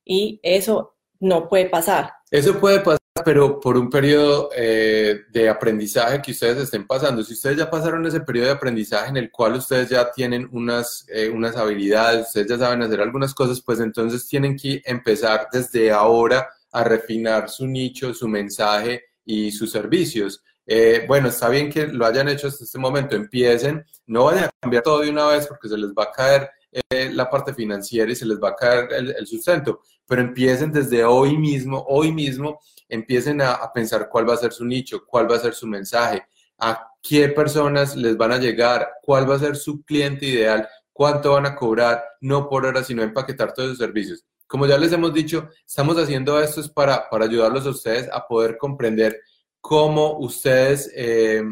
Y 0.04 0.40
eso 0.42 0.96
no 1.20 1.48
puede 1.48 1.66
pasar. 1.66 2.10
Eso 2.28 2.58
puede 2.58 2.80
pasar, 2.80 2.98
pero 3.24 3.60
por 3.60 3.76
un 3.76 3.88
periodo 3.88 4.50
eh, 4.56 5.20
de 5.30 5.48
aprendizaje 5.48 6.20
que 6.20 6.32
ustedes 6.32 6.58
estén 6.58 6.84
pasando. 6.84 7.22
Si 7.22 7.34
ustedes 7.34 7.58
ya 7.58 7.70
pasaron 7.70 8.04
ese 8.04 8.18
periodo 8.18 8.46
de 8.46 8.54
aprendizaje 8.54 9.10
en 9.10 9.16
el 9.16 9.30
cual 9.30 9.54
ustedes 9.54 9.90
ya 9.90 10.10
tienen 10.10 10.48
unas, 10.50 11.06
eh, 11.08 11.28
unas 11.28 11.56
habilidades, 11.56 12.26
ustedes 12.26 12.48
ya 12.48 12.58
saben 12.58 12.82
hacer 12.82 13.00
algunas 13.00 13.32
cosas, 13.32 13.62
pues 13.62 13.78
entonces 13.78 14.26
tienen 14.26 14.56
que 14.56 14.82
empezar 14.84 15.46
desde 15.52 15.92
ahora 15.92 16.48
a 16.72 16.82
refinar 16.82 17.48
su 17.48 17.68
nicho, 17.68 18.12
su 18.12 18.26
mensaje 18.26 19.04
y 19.26 19.52
sus 19.52 19.70
servicios. 19.70 20.42
Eh, 20.66 21.04
bueno, 21.06 21.28
está 21.28 21.48
bien 21.50 21.70
que 21.70 21.86
lo 21.86 22.06
hayan 22.06 22.28
hecho 22.28 22.48
hasta 22.48 22.64
este 22.64 22.78
momento, 22.78 23.14
empiecen, 23.14 23.84
no 24.06 24.24
vayan 24.24 24.44
a 24.44 24.50
cambiar 24.60 24.82
todo 24.82 25.00
de 25.00 25.10
una 25.10 25.26
vez 25.26 25.46
porque 25.46 25.68
se 25.68 25.76
les 25.76 25.90
va 25.90 26.04
a 26.04 26.12
caer 26.12 26.50
eh, 26.72 27.10
la 27.12 27.28
parte 27.28 27.52
financiera 27.52 28.10
y 28.10 28.16
se 28.16 28.26
les 28.26 28.38
va 28.38 28.50
a 28.50 28.54
caer 28.56 28.92
el, 28.92 29.26
sustento, 29.26 29.82
pero 30.06 30.22
empiecen 30.22 30.72
desde 30.72 31.04
hoy 31.04 31.36
mismo, 31.36 31.84
hoy 31.88 32.10
mismo, 32.12 32.60
empiecen 32.88 33.40
a, 33.42 33.52
a, 33.52 33.72
pensar 33.72 34.08
cuál 34.08 34.28
va 34.28 34.34
a 34.34 34.38
ser 34.38 34.52
su 34.52 34.64
nicho, 34.64 35.04
cuál 35.06 35.30
va 35.30 35.36
a 35.36 35.40
ser 35.40 35.54
su 35.54 35.66
mensaje, 35.66 36.26
a 36.58 36.88
qué 37.02 37.28
personas 37.28 37.94
les 37.96 38.16
van 38.16 38.32
a 38.32 38.38
llegar, 38.38 38.88
cuál 39.02 39.28
va 39.30 39.36
a 39.36 39.40
ser 39.40 39.56
su 39.56 39.84
cliente 39.84 40.26
ideal, 40.26 40.68
cuánto 40.92 41.32
van 41.32 41.46
a 41.46 41.54
cobrar, 41.54 42.02
no 42.20 42.48
por 42.48 42.66
hora, 42.66 42.82
sino 42.82 43.02
empaquetar 43.02 43.52
todos 43.52 43.70
los 43.70 43.78
servicios. 43.78 44.24
Como 44.46 44.66
ya 44.66 44.78
les 44.78 44.92
hemos 44.92 45.12
dicho, 45.12 45.48
estamos 45.66 45.96
haciendo 45.96 46.40
esto 46.40 46.60
es 46.60 46.68
para, 46.68 47.08
para 47.10 47.24
ayudarlos 47.24 47.66
a 47.66 47.70
ustedes 47.70 48.08
a 48.12 48.26
poder 48.26 48.56
comprender 48.56 49.20
cómo 49.60 50.18
ustedes 50.18 50.90
eh, 50.94 51.42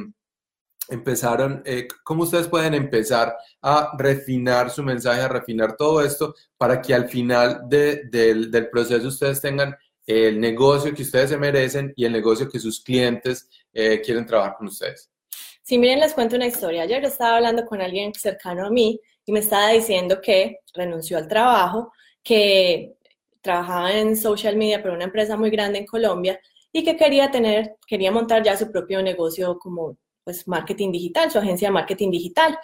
empezaron, 0.88 1.62
eh, 1.64 1.88
cómo 2.02 2.24
ustedes 2.24 2.48
pueden 2.48 2.74
empezar 2.74 3.36
a 3.62 3.96
refinar 3.98 4.70
su 4.70 4.82
mensaje, 4.82 5.20
a 5.20 5.28
refinar 5.28 5.76
todo 5.76 6.00
esto 6.02 6.34
para 6.56 6.80
que 6.80 6.94
al 6.94 7.08
final 7.08 7.62
del, 7.68 8.68
proceso 8.70 9.08
ustedes 9.08 9.40
tengan 9.40 9.76
el 10.06 10.38
negocio 10.38 10.94
que 10.94 11.02
ustedes 11.02 11.30
se 11.30 11.38
merecen 11.38 11.92
y 11.96 12.04
el 12.04 12.12
negocio 12.12 12.48
que 12.48 12.58
sus 12.58 12.82
clientes 12.82 13.48
eh, 13.72 14.00
quieren 14.04 14.26
trabajar 14.26 14.56
con 14.56 14.68
ustedes. 14.68 15.10
Sí, 15.62 15.78
miren, 15.78 16.00
les 16.00 16.12
cuento 16.12 16.36
una 16.36 16.46
historia. 16.46 16.82
Ayer 16.82 17.02
estaba 17.04 17.36
hablando 17.36 17.64
con 17.64 17.80
alguien 17.80 18.12
cercano 18.12 18.66
a 18.66 18.70
mí 18.70 19.00
y 19.24 19.32
me 19.32 19.40
estaba 19.40 19.70
diciendo 19.70 20.20
que 20.20 20.58
renunció 20.74 21.16
al 21.16 21.26
trabajo, 21.26 21.90
que 22.24 22.96
trabajaba 23.42 23.92
en 23.92 24.16
social 24.16 24.56
media 24.56 24.82
para 24.82 24.94
una 24.94 25.04
empresa 25.04 25.36
muy 25.36 25.50
grande 25.50 25.78
en 25.78 25.86
Colombia 25.86 26.40
y 26.72 26.82
que 26.82 26.96
quería 26.96 27.30
tener, 27.30 27.76
quería 27.86 28.10
montar 28.10 28.42
ya 28.42 28.56
su 28.56 28.72
propio 28.72 29.02
negocio 29.02 29.58
como 29.58 29.98
pues 30.24 30.48
marketing 30.48 30.90
digital, 30.90 31.30
su 31.30 31.38
agencia 31.38 31.68
de 31.68 31.72
marketing 31.72 32.10
digital 32.10 32.58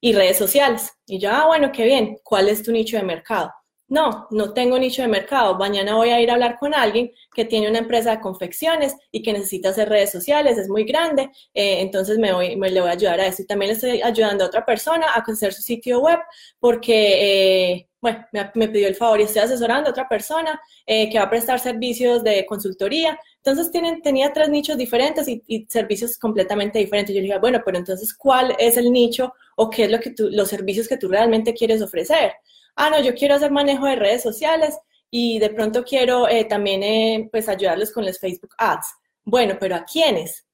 y 0.00 0.14
redes 0.14 0.38
sociales. 0.38 0.90
Y 1.06 1.18
yo, 1.20 1.30
ah, 1.30 1.46
bueno, 1.46 1.70
qué 1.70 1.84
bien, 1.84 2.18
¿cuál 2.24 2.48
es 2.48 2.62
tu 2.62 2.72
nicho 2.72 2.96
de 2.96 3.04
mercado? 3.04 3.52
No, 3.88 4.26
no 4.30 4.54
tengo 4.54 4.78
nicho 4.78 5.02
de 5.02 5.08
mercado. 5.08 5.58
Mañana 5.58 5.94
voy 5.94 6.08
a 6.08 6.20
ir 6.20 6.30
a 6.30 6.32
hablar 6.32 6.56
con 6.58 6.74
alguien 6.74 7.12
que 7.34 7.44
tiene 7.44 7.68
una 7.68 7.80
empresa 7.80 8.12
de 8.12 8.20
confecciones 8.20 8.96
y 9.10 9.22
que 9.22 9.34
necesita 9.34 9.68
hacer 9.68 9.90
redes 9.90 10.10
sociales, 10.10 10.56
es 10.56 10.68
muy 10.68 10.84
grande, 10.84 11.30
eh, 11.52 11.82
entonces 11.82 12.18
me, 12.18 12.32
voy, 12.32 12.56
me 12.56 12.70
le 12.70 12.80
voy 12.80 12.88
a 12.88 12.94
ayudar 12.94 13.20
a 13.20 13.26
eso. 13.26 13.42
Y 13.42 13.46
también 13.46 13.68
le 13.68 13.74
estoy 13.74 14.00
ayudando 14.00 14.44
a 14.44 14.46
otra 14.46 14.64
persona 14.64 15.06
a 15.08 15.20
hacer 15.20 15.52
su 15.52 15.60
sitio 15.62 16.00
web 16.00 16.18
porque, 16.58 17.72
eh, 17.72 17.88
bueno, 18.02 18.26
me, 18.54 18.68
pidió 18.68 18.88
el 18.88 18.94
favor 18.94 19.20
y 19.20 19.22
estoy 19.22 19.40
asesorando 19.40 19.88
a 19.88 19.92
otra 19.92 20.08
persona 20.08 20.60
eh, 20.84 21.08
que 21.08 21.18
va 21.18 21.24
a 21.24 21.30
prestar 21.30 21.58
servicios 21.58 22.22
de 22.22 22.44
consultoría 22.44 23.18
entonces 23.44 23.72
tienen, 23.72 24.00
tenía 24.02 24.32
tres 24.32 24.50
nichos 24.50 24.76
diferentes 24.76 25.26
y, 25.26 25.66
servicios 25.68 26.16
completamente 26.16 26.78
diferentes. 26.78 27.12
Yo 27.12 27.20
le 27.20 27.26
dije, 27.26 27.38
bueno, 27.40 27.60
pero 27.64 27.76
entonces, 27.76 28.14
¿cuál 28.14 28.54
es 28.56 28.76
el 28.76 28.92
nicho 28.92 29.34
o 29.56 29.68
qué 29.68 29.84
es 29.84 29.90
lo 29.90 29.98
que 29.98 30.10
tú, 30.10 30.28
los 30.30 30.48
servicios 30.48 30.86
que 30.86 30.96
tú 30.96 31.08
realmente 31.08 31.52
quieres 31.52 31.82
ofrecer? 31.82 32.34
Ah, 32.76 32.88
no, 32.88 33.02
yo 33.02 33.14
quiero 33.14 33.34
hacer 33.34 33.50
manejo 33.50 33.86
de 33.86 33.96
redes 33.96 34.22
sociales 34.22 34.78
y 35.10 35.40
de 35.40 35.50
pronto 35.50 35.82
quiero 35.82 36.28
eh, 36.28 36.44
también 36.44 36.84
eh, 36.84 37.28
pues 37.32 37.48
ayudarles 37.48 37.92
con 37.92 38.06
los 38.06 38.20
Facebook 38.20 38.54
Ads. 38.58 38.86
Bueno, 39.24 39.56
pero 39.58 39.74
¿a 39.74 39.84
quiénes? 39.84 40.46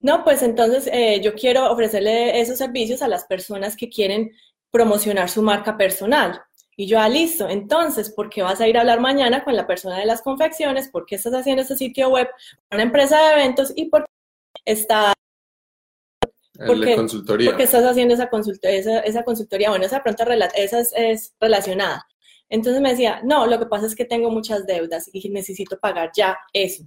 No, 0.00 0.24
pues 0.24 0.42
entonces 0.42 0.90
eh, 0.92 1.20
yo 1.22 1.34
quiero 1.34 1.70
ofrecerle 1.70 2.40
esos 2.40 2.58
servicios 2.58 3.02
a 3.02 3.08
las 3.08 3.24
personas 3.24 3.76
que 3.76 3.88
quieren 3.88 4.32
promocionar 4.72 5.28
su 5.28 5.42
marca 5.42 5.76
personal. 5.76 6.42
Y 6.76 6.86
yo, 6.86 6.98
ah, 6.98 7.08
listo, 7.08 7.48
entonces, 7.48 8.10
¿por 8.10 8.30
qué 8.30 8.42
vas 8.42 8.60
a 8.60 8.66
ir 8.66 8.76
a 8.76 8.80
hablar 8.80 9.00
mañana 9.00 9.44
con 9.44 9.54
la 9.54 9.66
persona 9.66 9.98
de 9.98 10.06
las 10.06 10.22
confecciones? 10.22 10.88
¿Por 10.88 11.04
qué 11.04 11.16
estás 11.16 11.34
haciendo 11.34 11.62
este 11.62 11.76
sitio 11.76 12.08
web 12.08 12.28
para 12.68 12.82
una 12.82 12.84
empresa 12.84 13.20
de 13.20 13.32
eventos? 13.34 13.72
¿Y 13.76 13.86
por 13.86 14.04
qué 14.04 14.72
está... 14.72 15.12
Porque, 16.66 16.96
consultoría. 16.96 17.50
porque 17.50 17.64
estás 17.64 17.84
haciendo 17.84 18.14
esa, 18.14 18.30
consultoría, 18.30 19.00
esa, 19.00 19.24
consultoría. 19.24 19.70
Bueno, 19.70 19.84
esa 19.84 20.02
pronto 20.02 20.24
esa 20.54 20.80
es, 20.80 21.34
relacionada. 21.40 22.06
Entonces 22.48 22.80
me 22.80 22.90
decía, 22.90 23.20
no, 23.24 23.46
lo 23.46 23.58
que 23.58 23.66
pasa 23.66 23.86
es 23.86 23.94
que 23.94 24.04
tengo 24.04 24.30
muchas 24.30 24.66
deudas 24.66 25.10
y 25.12 25.28
necesito 25.30 25.78
pagar 25.78 26.10
ya 26.14 26.38
eso. 26.52 26.84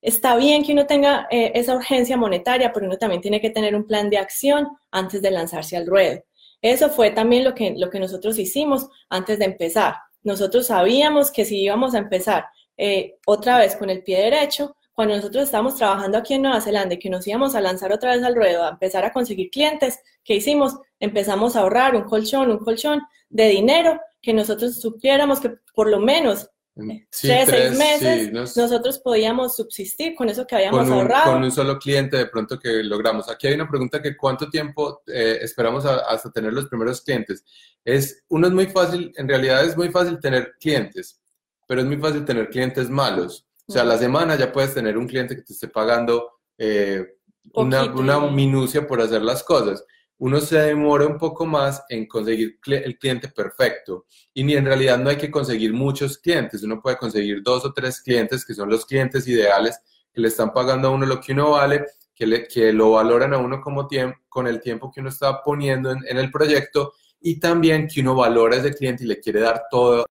Está 0.00 0.36
bien 0.36 0.64
que 0.64 0.72
uno 0.72 0.86
tenga 0.86 1.26
eh, 1.30 1.52
esa 1.54 1.74
urgencia 1.74 2.16
monetaria, 2.16 2.72
pero 2.72 2.86
uno 2.86 2.96
también 2.96 3.20
tiene 3.20 3.40
que 3.40 3.50
tener 3.50 3.74
un 3.74 3.86
plan 3.86 4.08
de 4.08 4.18
acción 4.18 4.68
antes 4.90 5.20
de 5.20 5.30
lanzarse 5.30 5.76
al 5.76 5.86
ruedo. 5.86 6.22
Eso 6.62 6.90
fue 6.90 7.10
también 7.10 7.44
lo 7.44 7.54
que, 7.54 7.74
lo 7.76 7.90
que 7.90 8.00
nosotros 8.00 8.38
hicimos 8.38 8.88
antes 9.08 9.38
de 9.38 9.44
empezar. 9.46 9.96
Nosotros 10.22 10.66
sabíamos 10.66 11.30
que 11.30 11.44
si 11.44 11.62
íbamos 11.62 11.94
a 11.94 11.98
empezar 11.98 12.46
eh, 12.76 13.16
otra 13.26 13.58
vez 13.58 13.76
con 13.76 13.90
el 13.90 14.02
pie 14.02 14.18
derecho, 14.18 14.76
cuando 14.92 15.14
nosotros 15.14 15.44
estábamos 15.44 15.76
trabajando 15.76 16.16
aquí 16.16 16.34
en 16.34 16.42
Nueva 16.42 16.60
Zelanda 16.60 16.94
y 16.94 16.98
que 16.98 17.10
nos 17.10 17.26
íbamos 17.26 17.54
a 17.54 17.60
lanzar 17.60 17.92
otra 17.92 18.16
vez 18.16 18.24
al 18.24 18.34
ruedo, 18.34 18.64
a 18.64 18.70
empezar 18.70 19.04
a 19.04 19.12
conseguir 19.12 19.50
clientes, 19.50 19.98
¿qué 20.24 20.34
hicimos? 20.36 20.74
Empezamos 20.98 21.54
a 21.54 21.60
ahorrar 21.60 21.94
un 21.94 22.04
colchón, 22.04 22.50
un 22.50 22.58
colchón 22.58 23.02
de 23.28 23.48
dinero 23.48 24.00
que 24.22 24.32
nosotros 24.32 24.80
supiéramos 24.80 25.38
que 25.38 25.52
por 25.74 25.90
lo 25.90 26.00
menos 26.00 26.48
tres, 26.76 27.48
seis 27.48 27.78
meses, 27.78 28.32
nosotros 28.32 28.98
podíamos 28.98 29.56
subsistir 29.56 30.14
con 30.14 30.28
eso 30.28 30.46
que 30.46 30.56
habíamos 30.56 30.88
ahorrado. 30.88 31.32
Con 31.32 31.44
un 31.44 31.50
solo 31.50 31.78
cliente 31.78 32.18
de 32.18 32.26
pronto 32.26 32.58
que 32.58 32.82
logramos. 32.82 33.30
Aquí 33.30 33.46
hay 33.46 33.54
una 33.54 33.68
pregunta 33.68 34.02
que 34.02 34.16
cuánto 34.16 34.50
tiempo 34.50 35.02
eh, 35.06 35.38
esperamos 35.40 35.86
hasta 35.86 36.30
tener 36.30 36.52
los 36.52 36.66
primeros 36.66 37.00
clientes. 37.00 37.44
Es, 37.84 38.24
uno 38.28 38.48
es 38.48 38.52
muy 38.52 38.66
fácil, 38.66 39.12
en 39.16 39.28
realidad 39.28 39.64
es 39.64 39.76
muy 39.76 39.88
fácil 39.88 40.18
tener 40.20 40.54
clientes, 40.60 41.20
pero 41.66 41.80
es 41.80 41.86
muy 41.86 41.96
fácil 41.96 42.24
tener 42.24 42.50
clientes 42.50 42.90
malos. 42.90 43.46
O 43.66 43.72
sea, 43.72 43.82
a 43.82 43.86
la 43.86 43.98
semana 43.98 44.36
ya 44.36 44.52
puedes 44.52 44.74
tener 44.74 44.98
un 44.98 45.08
cliente 45.08 45.34
que 45.34 45.42
te 45.42 45.54
esté 45.54 45.68
pagando 45.68 46.30
eh, 46.58 47.16
una, 47.54 47.84
una 47.84 48.20
minucia 48.30 48.86
por 48.86 49.00
hacer 49.00 49.22
las 49.22 49.42
cosas 49.42 49.82
uno 50.18 50.40
se 50.40 50.58
demora 50.58 51.06
un 51.06 51.18
poco 51.18 51.44
más 51.44 51.84
en 51.88 52.06
conseguir 52.06 52.58
el 52.66 52.98
cliente 52.98 53.28
perfecto. 53.28 54.06
Y 54.32 54.44
ni 54.44 54.54
en 54.54 54.64
realidad 54.64 54.98
no 54.98 55.10
hay 55.10 55.16
que 55.16 55.30
conseguir 55.30 55.72
muchos 55.72 56.18
clientes, 56.18 56.62
uno 56.62 56.80
puede 56.80 56.96
conseguir 56.96 57.42
dos 57.42 57.64
o 57.64 57.72
tres 57.72 58.00
clientes 58.00 58.44
que 58.44 58.54
son 58.54 58.70
los 58.70 58.86
clientes 58.86 59.28
ideales 59.28 59.78
que 60.12 60.20
le 60.20 60.28
están 60.28 60.52
pagando 60.52 60.88
a 60.88 60.90
uno 60.92 61.04
lo 61.04 61.20
que 61.20 61.32
uno 61.32 61.50
vale, 61.50 61.84
que, 62.14 62.26
le, 62.26 62.48
que 62.48 62.72
lo 62.72 62.92
valoran 62.92 63.34
a 63.34 63.38
uno 63.38 63.60
como 63.60 63.86
con 64.28 64.46
el 64.46 64.60
tiempo 64.62 64.90
que 64.90 65.00
uno 65.00 65.10
está 65.10 65.42
poniendo 65.42 65.90
en, 65.90 66.16
el 66.16 66.30
proyecto 66.30 66.94
y 67.20 67.38
también 67.38 67.86
que 67.86 68.00
uno 68.00 68.14
valora 68.14 68.56
a 68.56 68.60
ese 68.60 68.72
cliente 68.72 69.04
y 69.04 69.06
le 69.06 69.20
quiere 69.20 69.40
dar 69.40 69.64
todas 69.70 70.06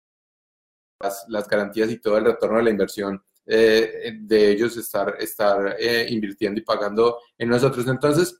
las, 1.28 1.48
garantías 1.48 1.90
y 1.90 2.00
todo 2.00 2.18
el 2.20 2.26
retorno 2.26 2.58
de 2.58 2.64
la 2.64 2.70
inversión 2.70 3.24
eh, 3.48 4.14
de 4.20 4.52
ellos 4.52 4.78
estar, 4.78 5.16
estar 5.20 5.76
eh, 5.80 6.06
invirtiendo 6.10 6.60
y 6.60 6.64
pagando 6.64 7.20
en 7.38 7.50
nosotros. 7.50 7.88
Entonces, 7.88 8.40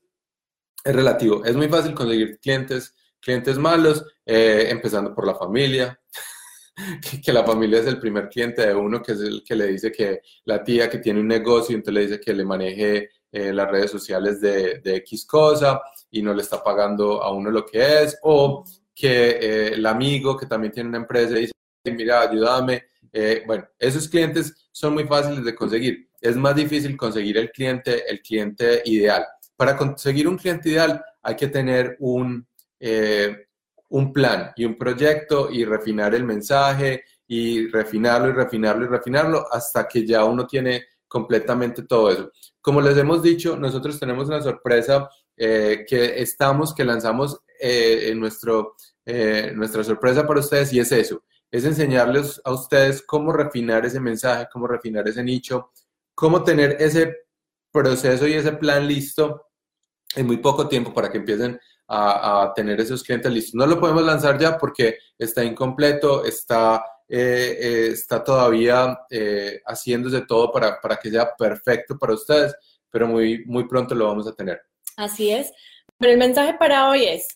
es 0.86 0.96
relativo. 0.96 1.44
Es 1.44 1.56
muy 1.56 1.68
fácil 1.68 1.96
conseguir 1.96 2.40
clientes, 2.40 2.96
clientes 3.20 3.58
malos, 3.58 4.06
eh, 4.24 4.68
empezando 4.70 5.14
por 5.16 5.26
la 5.26 5.34
familia, 5.34 6.00
que, 7.26 7.34
la 7.34 7.44
familia 7.44 7.80
es 7.80 7.88
el 7.88 8.00
primer 8.00 8.30
cliente 8.30 8.68
de 8.68 8.76
uno, 8.76 9.02
que 9.02 9.14
es 9.14 9.20
el 9.22 9.44
que 9.44 9.56
le 9.56 9.68
dice 9.68 9.92
que 9.92 10.22
la 10.46 10.64
tía 10.64 10.88
que 10.88 11.00
tiene 11.00 11.20
un 11.20 11.28
negocio, 11.28 11.76
entonces 11.76 11.94
le 11.94 12.08
dice 12.08 12.20
que 12.20 12.34
le 12.34 12.46
maneje 12.46 13.10
eh, 13.32 13.52
las 13.52 13.70
redes 13.70 13.90
sociales 13.90 14.40
de, 14.40 14.80
X 14.84 15.26
cosa 15.26 15.82
y 16.12 16.22
no 16.22 16.34
le 16.34 16.44
está 16.44 16.64
pagando 16.64 17.24
a 17.24 17.32
uno 17.32 17.50
lo 17.50 17.66
que 17.66 18.04
es, 18.04 18.20
o 18.22 18.64
que 18.94 19.30
eh, 19.32 19.68
el 19.74 19.86
amigo 19.88 20.38
que 20.38 20.46
también 20.46 20.72
tiene 20.72 20.90
una 20.90 21.00
empresa 21.00 21.34
dice, 21.34 21.52
mira, 21.86 22.22
ayúdame. 22.22 22.84
bueno, 23.48 23.68
esos 23.80 24.08
clientes 24.08 24.70
son 24.72 24.94
muy 24.94 25.06
fáciles 25.06 25.44
de 25.44 25.56
conseguir. 25.56 26.10
Es 26.22 26.36
más 26.36 26.56
difícil 26.56 26.96
conseguir 26.96 27.38
el 27.38 27.52
cliente, 27.52 28.10
el 28.10 28.22
cliente 28.22 28.82
ideal 28.86 29.26
para 29.56 29.78
conseguir 29.78 30.28
un 30.28 30.38
cliente 30.38 30.70
ideal 30.70 31.04
hay 31.22 31.36
que 31.36 31.48
tener 31.48 31.98
un, 32.00 32.46
eh, 32.80 33.48
un 33.90 34.14
plan 34.14 34.52
y 34.56 34.66
un 34.66 34.78
proyecto 34.78 35.50
y 35.52 35.66
refinar 35.66 36.14
el 36.16 36.24
mensaje 36.24 37.04
y 37.28 37.68
refinarlo 37.68 38.30
y 38.30 38.34
refinarlo 38.34 38.86
y 38.86 38.88
refinarlo 38.88 39.46
hasta 39.52 39.88
que 39.88 40.06
ya 40.06 40.24
uno 40.26 40.46
tiene 40.46 40.86
completamente 41.08 41.84
todo 41.84 42.12
eso. 42.12 42.32
Como 42.62 42.82
les 42.82 42.98
hemos 42.98 43.22
dicho, 43.24 43.58
nosotros 43.58 44.00
tenemos 44.00 44.28
una 44.28 44.42
sorpresa 44.42 45.10
eh, 45.38 45.86
que 45.88 46.22
estamos, 46.22 46.74
que 46.74 46.84
lanzamos 46.84 47.40
eh, 47.60 48.10
en 48.10 48.20
nuestro, 48.20 48.76
nuestra 49.54 49.84
sorpresa 49.84 50.26
para 50.26 50.40
ustedes 50.40 50.74
y 50.74 50.80
es 50.80 50.92
eso, 50.92 51.24
es 51.52 51.64
enseñarles 51.64 52.42
a 52.44 52.52
ustedes 52.52 53.04
cómo 53.04 53.32
refinar 53.32 53.86
ese 53.86 54.00
mensaje, 54.00 54.48
cómo 54.52 54.68
refinar 54.68 55.08
ese 55.08 55.24
nicho, 55.24 55.72
cómo 56.16 56.44
tener 56.44 56.78
ese 56.80 57.25
proceso 57.76 58.26
y 58.26 58.34
ese 58.34 58.54
plan 58.54 58.88
listo 58.88 59.48
en 60.16 60.26
muy 60.26 60.38
poco 60.38 60.68
tiempo 60.68 60.94
para 60.94 61.12
que 61.12 61.18
empiecen 61.18 61.60
a, 61.88 62.52
tener 62.56 62.80
esos 62.80 63.04
clientes 63.04 63.32
listos. 63.32 63.56
No 63.56 63.68
lo 63.68 63.80
podemos 63.80 64.04
lanzar 64.04 64.40
ya 64.40 64.58
porque 64.58 64.98
está 65.20 65.44
incompleto, 65.44 66.24
está, 66.26 66.84
eh, 67.08 67.58
eh, 67.60 67.88
está 67.92 68.24
todavía 68.24 68.98
eh, 69.10 69.62
haciéndose 69.66 70.22
todo 70.22 70.52
para, 70.52 70.80
para, 70.82 70.98
que 70.98 71.12
sea 71.12 71.36
perfecto 71.38 71.98
para 71.98 72.14
ustedes, 72.14 72.56
pero 72.90 73.08
muy, 73.08 73.44
muy 73.46 73.68
pronto 73.68 73.94
lo 73.94 74.08
vamos 74.08 74.28
a 74.28 74.34
tener. 74.34 74.62
Así 74.96 75.30
es. 75.30 75.52
Pero 76.00 76.14
el 76.14 76.18
mensaje 76.18 76.56
para 76.56 76.90
hoy 76.90 77.06
es, 77.06 77.28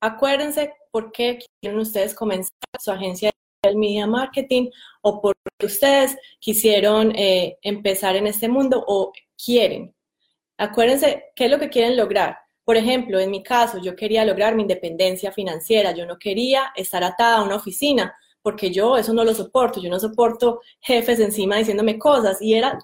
acuérdense 0.00 0.72
por 0.90 1.12
qué 1.12 1.38
quieren 1.60 1.78
ustedes 1.78 2.14
comenzar 2.14 2.52
su 2.78 2.90
agencia 2.90 3.30
de 3.62 3.74
media 3.74 4.06
marketing 4.06 4.70
o 5.02 5.22
por 5.22 5.34
qué 5.58 5.66
ustedes 5.66 6.16
quisieron 6.38 7.12
empezar 7.16 8.14
en 8.16 8.26
este 8.26 8.48
mundo 8.48 8.84
quieren. 9.42 9.94
Acuérdense 10.58 11.24
qué 11.34 11.46
es 11.46 11.50
lo 11.50 11.58
que 11.58 11.70
quieren 11.70 11.96
lograr 11.96 12.38
por 12.64 12.76
ejemplo, 12.78 13.20
en 13.20 13.30
mi 13.30 13.42
caso, 13.42 13.78
yo 13.78 13.94
quería 13.94 14.24
lograr 14.24 14.54
mi 14.54 14.62
independencia 14.62 15.30
financiera, 15.32 15.92
yo 15.92 16.06
no 16.06 16.18
quería 16.18 16.72
estar 16.74 17.04
atada 17.04 17.36
a 17.36 17.42
una 17.42 17.56
oficina, 17.56 18.16
porque 18.40 18.70
yo 18.70 18.96
eso 18.96 19.12
no 19.12 19.22
lo 19.22 19.34
soporto, 19.34 19.80
yo 19.80 19.90
no 19.90 20.00
soporto 20.00 20.60
jefes 20.80 21.20
encima 21.20 21.56
diciéndome 21.56 21.98
cosas 21.98 22.40
y 22.40 22.54
era, 22.54 22.78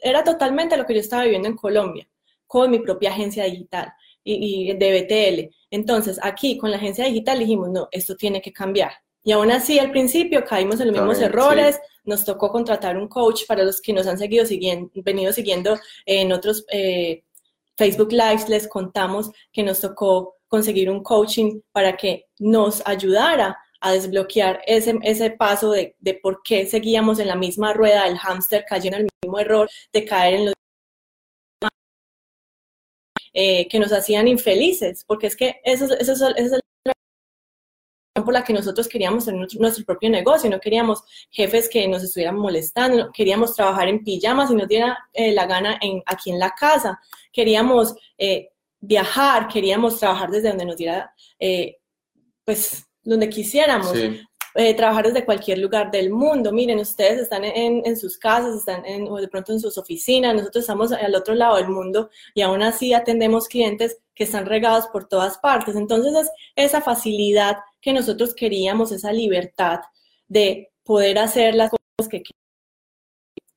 era 0.00 0.24
totalmente 0.24 0.76
lo 0.76 0.86
que 0.86 0.94
yo 0.94 1.00
estaba 1.00 1.24
viviendo 1.24 1.48
en 1.48 1.56
Colombia, 1.56 2.08
con 2.46 2.70
mi 2.70 2.78
propia 2.78 3.10
agencia 3.10 3.44
digital 3.44 3.92
y, 4.24 4.72
de 4.74 5.00
BTL. 5.00 5.54
Entonces, 5.70 6.18
aquí 6.22 6.56
con 6.56 6.70
la 6.70 6.78
agencia 6.78 7.04
digital 7.04 7.38
dijimos, 7.38 7.70
no, 7.70 7.88
esto 7.92 8.16
tiene 8.16 8.40
que 8.40 8.52
cambiar. 8.52 8.92
Y 9.26 9.32
aún 9.32 9.50
así, 9.50 9.80
al 9.80 9.90
principio 9.90 10.44
caímos 10.44 10.78
en 10.78 10.86
los 10.86 10.96
mismos 10.96 11.18
errores, 11.20 11.80
nos 12.04 12.24
tocó 12.24 12.52
contratar 12.52 12.96
un 12.96 13.08
coach 13.08 13.42
para 13.48 13.64
los 13.64 13.80
que 13.80 13.92
nos 13.92 14.06
han 14.06 14.18
seguido 14.18 14.46
siguiendo, 14.46 14.88
venido 14.94 15.32
siguiendo 15.32 15.76
en 16.04 16.30
otros 16.30 16.64
eh, 16.70 17.24
Facebook 17.76 18.12
Lives. 18.12 18.48
Les 18.48 18.68
contamos 18.68 19.32
que 19.52 19.64
nos 19.64 19.80
tocó 19.80 20.36
conseguir 20.46 20.88
un 20.88 21.02
coaching 21.02 21.60
para 21.72 21.96
que 21.96 22.26
nos 22.38 22.86
ayudara 22.86 23.58
a 23.80 23.90
desbloquear 23.90 24.60
ese, 24.64 24.96
ese 25.02 25.32
paso 25.32 25.72
de, 25.72 25.96
de 25.98 26.14
por 26.14 26.42
qué 26.44 26.64
seguíamos 26.68 27.18
en 27.18 27.26
la 27.26 27.34
misma 27.34 27.72
rueda 27.72 28.04
del 28.04 28.18
hámster, 28.18 28.64
cayendo 28.64 28.98
en 28.98 29.02
el 29.06 29.08
mismo 29.24 29.40
error 29.40 29.68
de 29.92 30.04
caer 30.04 30.34
en 30.34 30.44
los 30.46 30.54
eh, 33.34 33.66
que 33.66 33.80
nos 33.80 33.92
hacían 33.92 34.28
infelices, 34.28 35.04
porque 35.04 35.26
es 35.26 35.34
que 35.34 35.60
eso, 35.64 35.86
eso, 35.98 36.12
eso 36.12 36.28
es 36.36 36.52
el 36.52 36.60
por 38.24 38.34
la 38.34 38.44
que 38.44 38.52
nosotros 38.52 38.88
queríamos 38.88 39.24
tener 39.24 39.46
nuestro 39.58 39.84
propio 39.84 40.10
negocio, 40.10 40.48
no 40.50 40.60
queríamos 40.60 41.02
jefes 41.30 41.68
que 41.68 41.86
nos 41.88 42.02
estuvieran 42.02 42.36
molestando, 42.36 43.10
queríamos 43.12 43.54
trabajar 43.54 43.88
en 43.88 44.02
pijamas 44.02 44.50
y 44.50 44.54
nos 44.54 44.68
diera 44.68 44.98
eh, 45.12 45.32
la 45.32 45.46
gana 45.46 45.78
en, 45.80 46.02
aquí 46.06 46.30
en 46.30 46.38
la 46.38 46.50
casa, 46.50 47.00
queríamos 47.32 47.94
eh, 48.18 48.50
viajar, 48.80 49.48
queríamos 49.48 49.98
trabajar 49.98 50.30
desde 50.30 50.48
donde 50.48 50.64
nos 50.66 50.76
diera, 50.76 51.12
eh, 51.38 51.76
pues, 52.44 52.86
donde 53.02 53.28
quisiéramos. 53.28 53.92
trabajar 54.74 55.04
desde 55.04 55.26
cualquier 55.26 55.58
lugar 55.58 55.90
del 55.90 56.08
mundo. 56.08 56.50
Miren, 56.50 56.78
ustedes 56.78 57.20
están 57.20 57.44
en, 57.44 57.94
sus 57.94 58.16
casas, 58.16 58.56
están 58.56 58.86
en, 58.86 59.06
o 59.06 59.16
de 59.16 59.28
pronto 59.28 59.52
en 59.52 59.60
sus 59.60 59.76
oficinas, 59.76 60.34
nosotros 60.34 60.62
estamos 60.62 60.92
al 60.92 61.14
otro 61.14 61.34
lado 61.34 61.56
del 61.56 61.68
mundo 61.68 62.08
y 62.34 62.40
aún 62.40 62.62
así 62.62 62.94
atendemos 62.94 63.48
clientes 63.48 63.98
que 64.16 64.24
están 64.24 64.46
regados 64.46 64.88
por 64.88 65.06
todas 65.06 65.38
partes. 65.38 65.76
Entonces 65.76 66.14
es 66.14 66.30
esa 66.56 66.80
facilidad 66.80 67.58
que 67.80 67.92
nosotros 67.92 68.34
queríamos, 68.34 68.90
esa 68.90 69.12
libertad 69.12 69.80
de 70.26 70.72
poder 70.82 71.18
hacer 71.18 71.54
las 71.54 71.70
cosas 71.70 72.10
que 72.10 72.22
queremos, 72.22 72.46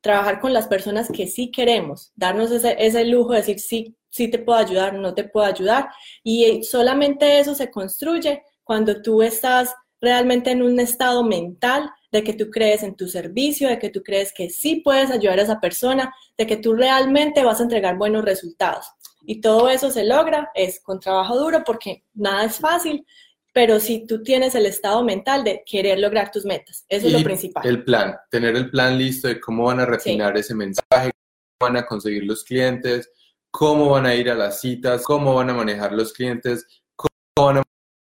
trabajar 0.01 0.39
con 0.39 0.53
las 0.53 0.67
personas 0.67 1.09
que 1.11 1.27
sí 1.27 1.49
queremos, 1.49 2.11
darnos 2.15 2.51
ese, 2.51 2.75
ese 2.77 3.05
lujo 3.05 3.31
de 3.31 3.39
decir 3.39 3.59
sí, 3.59 3.95
sí 4.09 4.27
te 4.27 4.39
puedo 4.39 4.59
ayudar, 4.59 4.93
no 4.93 5.15
te 5.15 5.23
puedo 5.23 5.45
ayudar. 5.45 5.89
Y 6.23 6.63
solamente 6.63 7.39
eso 7.39 7.55
se 7.55 7.71
construye 7.71 8.43
cuando 8.63 9.01
tú 9.01 9.23
estás 9.23 9.73
realmente 10.01 10.51
en 10.51 10.61
un 10.61 10.79
estado 10.79 11.23
mental 11.23 11.89
de 12.11 12.23
que 12.23 12.33
tú 12.33 12.49
crees 12.49 12.83
en 12.83 12.95
tu 12.95 13.07
servicio, 13.07 13.69
de 13.69 13.79
que 13.79 13.89
tú 13.89 14.01
crees 14.03 14.33
que 14.33 14.49
sí 14.49 14.77
puedes 14.77 15.11
ayudar 15.11 15.39
a 15.39 15.43
esa 15.43 15.59
persona, 15.59 16.13
de 16.37 16.47
que 16.47 16.57
tú 16.57 16.73
realmente 16.73 17.43
vas 17.43 17.59
a 17.59 17.63
entregar 17.63 17.97
buenos 17.97 18.25
resultados. 18.25 18.85
Y 19.21 19.41
todo 19.41 19.69
eso 19.69 19.91
se 19.91 20.05
logra 20.05 20.51
es 20.55 20.79
con 20.81 20.99
trabajo 20.99 21.37
duro 21.37 21.63
porque 21.65 22.03
nada 22.13 22.45
es 22.45 22.57
fácil, 22.57 23.05
pero 23.53 23.79
si 23.79 24.05
tú 24.05 24.23
tienes 24.23 24.55
el 24.55 24.65
estado 24.65 25.03
mental 25.03 25.43
de 25.43 25.63
querer 25.65 25.99
lograr 25.99 26.31
tus 26.31 26.45
metas, 26.45 26.85
eso 26.87 27.07
es 27.07 27.13
lo 27.13 27.23
principal. 27.23 27.65
El 27.65 27.83
plan, 27.83 28.15
tener 28.29 28.55
el 28.55 28.69
plan 28.69 28.97
listo 28.97 29.27
de 29.27 29.39
cómo 29.39 29.65
van 29.65 29.79
a 29.79 29.85
refinar 29.85 30.37
ese 30.37 30.55
mensaje, 30.55 31.11
cómo 31.59 31.71
van 31.71 31.77
a 31.77 31.85
conseguir 31.85 32.23
los 32.23 32.43
clientes, 32.43 33.11
cómo 33.51 33.89
van 33.89 34.05
a 34.05 34.15
ir 34.15 34.29
a 34.29 34.35
las 34.35 34.61
citas, 34.61 35.03
cómo 35.03 35.35
van 35.35 35.49
a 35.49 35.53
manejar 35.53 35.91
los 35.93 36.13
clientes, 36.13 36.65
cómo 36.95 37.47
van 37.47 37.57
a 37.57 37.63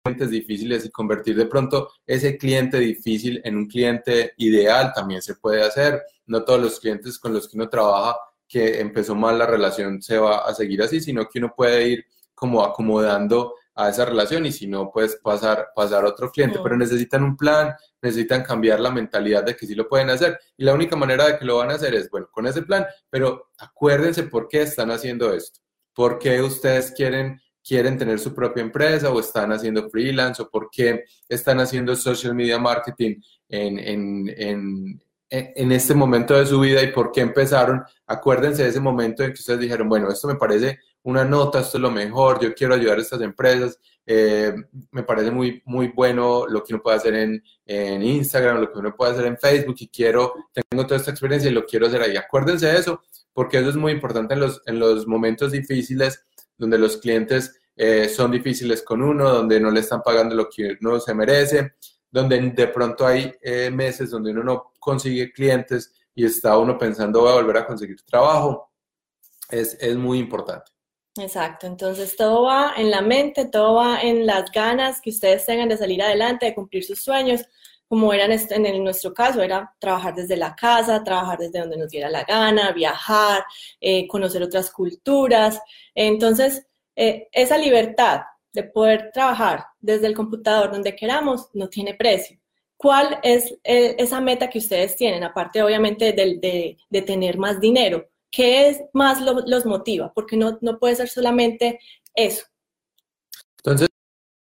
clientes 0.04 0.30
difíciles 0.30 0.84
y 0.84 0.90
convertir 0.90 1.36
de 1.36 1.46
pronto 1.46 1.90
ese 2.06 2.38
cliente 2.38 2.78
difícil 2.78 3.40
en 3.44 3.56
un 3.56 3.66
cliente 3.66 4.32
ideal 4.38 4.92
también 4.94 5.22
se 5.22 5.34
puede 5.34 5.62
hacer. 5.62 6.02
No 6.26 6.44
todos 6.44 6.60
los 6.60 6.80
clientes 6.80 7.18
con 7.18 7.32
los 7.32 7.48
que 7.48 7.56
uno 7.56 7.68
trabaja 7.68 8.16
que 8.50 8.80
empezó 8.80 9.14
mal 9.14 9.38
la 9.38 9.46
relación 9.46 10.02
se 10.02 10.18
va 10.18 10.38
a 10.38 10.52
seguir 10.52 10.82
así, 10.82 11.00
sino 11.00 11.26
que 11.28 11.38
uno 11.38 11.54
puede 11.56 11.86
ir 11.86 12.04
como 12.34 12.64
acomodando 12.64 13.54
a 13.76 13.88
esa 13.88 14.04
relación 14.04 14.44
y 14.44 14.50
si 14.50 14.66
no, 14.66 14.90
puedes 14.90 15.16
pasar, 15.16 15.68
pasar 15.74 16.04
a 16.04 16.08
otro 16.08 16.30
cliente, 16.32 16.58
pero 16.60 16.76
necesitan 16.76 17.22
un 17.22 17.36
plan, 17.36 17.72
necesitan 18.02 18.42
cambiar 18.42 18.80
la 18.80 18.90
mentalidad 18.90 19.44
de 19.44 19.54
que 19.54 19.66
sí 19.66 19.76
lo 19.76 19.88
pueden 19.88 20.10
hacer. 20.10 20.38
Y 20.56 20.64
la 20.64 20.74
única 20.74 20.96
manera 20.96 21.26
de 21.26 21.38
que 21.38 21.44
lo 21.44 21.58
van 21.58 21.70
a 21.70 21.74
hacer 21.74 21.94
es, 21.94 22.10
bueno, 22.10 22.28
con 22.32 22.46
ese 22.46 22.62
plan, 22.62 22.84
pero 23.08 23.50
acuérdense 23.58 24.24
por 24.24 24.48
qué 24.48 24.62
están 24.62 24.90
haciendo 24.90 25.32
esto, 25.32 25.60
por 25.94 26.18
qué 26.18 26.42
ustedes 26.42 26.90
quieren 26.90 27.40
quieren 27.62 27.98
tener 27.98 28.18
su 28.18 28.34
propia 28.34 28.62
empresa 28.62 29.10
o 29.10 29.20
están 29.20 29.52
haciendo 29.52 29.88
freelance 29.90 30.42
o 30.42 30.48
por 30.48 30.70
qué 30.70 31.04
están 31.28 31.60
haciendo 31.60 31.94
social 31.94 32.34
media 32.34 32.58
marketing 32.58 33.20
en, 33.48 33.78
en, 33.78 34.34
en, 34.36 35.02
en 35.30 35.70
este 35.70 35.94
momento 35.94 36.34
de 36.34 36.44
su 36.44 36.58
vida 36.58 36.82
y 36.82 36.92
por 36.92 37.12
qué 37.12 37.20
empezaron. 37.20 37.82
Acuérdense 38.06 38.64
de 38.64 38.70
ese 38.70 38.80
momento 38.80 39.22
en 39.22 39.32
que 39.32 39.38
ustedes 39.38 39.60
dijeron, 39.60 39.88
bueno, 39.88 40.10
esto 40.10 40.26
me 40.26 40.34
parece 40.34 40.80
una 41.02 41.24
nota, 41.24 41.60
esto 41.60 41.78
es 41.78 41.82
lo 41.82 41.90
mejor, 41.90 42.40
yo 42.40 42.52
quiero 42.52 42.74
ayudar 42.74 42.98
a 42.98 43.02
estas 43.02 43.20
empresas, 43.22 43.78
eh, 44.04 44.52
me 44.90 45.02
parece 45.02 45.30
muy, 45.30 45.62
muy 45.64 45.88
bueno 45.88 46.46
lo 46.46 46.64
que 46.64 46.74
uno 46.74 46.82
puede 46.82 46.96
hacer 46.96 47.14
en, 47.14 47.42
en, 47.64 48.02
Instagram, 48.02 48.60
lo 48.60 48.72
que 48.72 48.78
uno 48.80 48.94
puede 48.94 49.12
hacer 49.12 49.26
en 49.26 49.38
Facebook 49.38 49.76
y 49.78 49.88
quiero, 49.88 50.34
tengo 50.52 50.84
toda 50.84 50.96
esta 50.96 51.12
experiencia 51.12 51.50
y 51.50 51.54
lo 51.54 51.64
quiero 51.64 51.86
hacer 51.86 52.02
ahí. 52.02 52.16
Acuérdense 52.16 52.66
de 52.66 52.78
eso, 52.78 53.00
porque 53.32 53.58
eso 53.58 53.70
es 53.70 53.76
muy 53.76 53.92
importante 53.92 54.34
en 54.34 54.40
los, 54.40 54.60
en 54.66 54.78
los 54.78 55.06
momentos 55.06 55.52
difíciles 55.52 56.24
donde 56.58 56.76
los 56.76 56.98
clientes 56.98 57.58
eh, 57.76 58.08
son 58.08 58.30
difíciles 58.30 58.82
con 58.82 59.00
uno, 59.00 59.30
donde 59.30 59.58
no 59.60 59.70
le 59.70 59.80
están 59.80 60.02
pagando 60.02 60.34
lo 60.34 60.48
que 60.48 60.76
uno 60.82 61.00
se 61.00 61.14
merece, 61.14 61.74
donde 62.10 62.40
de 62.40 62.66
pronto 62.68 63.06
hay 63.06 63.32
eh, 63.40 63.70
meses 63.70 64.10
donde 64.10 64.30
uno 64.30 64.42
no 64.42 64.72
consigue 64.78 65.32
clientes 65.32 65.92
y 66.14 66.24
está 66.24 66.58
uno 66.58 66.76
pensando 66.76 67.20
voy 67.20 67.32
a 67.32 67.34
volver 67.34 67.58
a 67.58 67.66
conseguir 67.66 68.02
trabajo. 68.02 68.70
Es, 69.48 69.76
es 69.80 69.96
muy 69.96 70.18
importante. 70.18 70.70
Exacto, 71.18 71.66
entonces 71.66 72.16
todo 72.16 72.44
va 72.44 72.74
en 72.76 72.90
la 72.90 73.02
mente, 73.02 73.46
todo 73.46 73.74
va 73.74 74.00
en 74.00 74.26
las 74.26 74.50
ganas 74.52 75.00
que 75.00 75.10
ustedes 75.10 75.44
tengan 75.44 75.68
de 75.68 75.76
salir 75.76 76.00
adelante, 76.02 76.46
de 76.46 76.54
cumplir 76.54 76.84
sus 76.84 77.02
sueños, 77.02 77.44
como 77.88 78.12
era 78.12 78.26
en, 78.26 78.66
en 78.66 78.84
nuestro 78.84 79.12
caso, 79.12 79.42
era 79.42 79.74
trabajar 79.80 80.14
desde 80.14 80.36
la 80.36 80.54
casa, 80.54 81.02
trabajar 81.02 81.38
desde 81.38 81.58
donde 81.58 81.76
nos 81.76 81.90
diera 81.90 82.08
la 82.08 82.22
gana, 82.22 82.70
viajar, 82.70 83.44
eh, 83.80 84.06
conocer 84.06 84.40
otras 84.44 84.70
culturas. 84.70 85.60
Entonces, 85.92 86.64
eh, 86.94 87.28
esa 87.32 87.58
libertad 87.58 88.20
de 88.52 88.64
poder 88.64 89.10
trabajar 89.12 89.64
desde 89.80 90.06
el 90.06 90.14
computador 90.14 90.70
donde 90.70 90.96
queramos 90.96 91.48
no 91.54 91.68
tiene 91.68 91.94
precio. 91.94 92.38
¿Cuál 92.76 93.18
es 93.22 93.52
eh, 93.62 93.96
esa 93.98 94.20
meta 94.20 94.48
que 94.48 94.58
ustedes 94.58 94.96
tienen, 94.96 95.22
aparte 95.22 95.62
obviamente 95.62 96.12
de, 96.12 96.76
de 96.88 97.02
tener 97.02 97.36
más 97.36 97.60
dinero? 97.60 98.08
¿Qué 98.30 98.68
es 98.68 98.80
más 98.92 99.20
los 99.20 99.66
motiva? 99.66 100.12
Porque 100.14 100.36
no, 100.36 100.58
no 100.60 100.78
puede 100.78 100.96
ser 100.96 101.08
solamente 101.08 101.80
eso. 102.14 102.44
Entonces, 103.58 103.88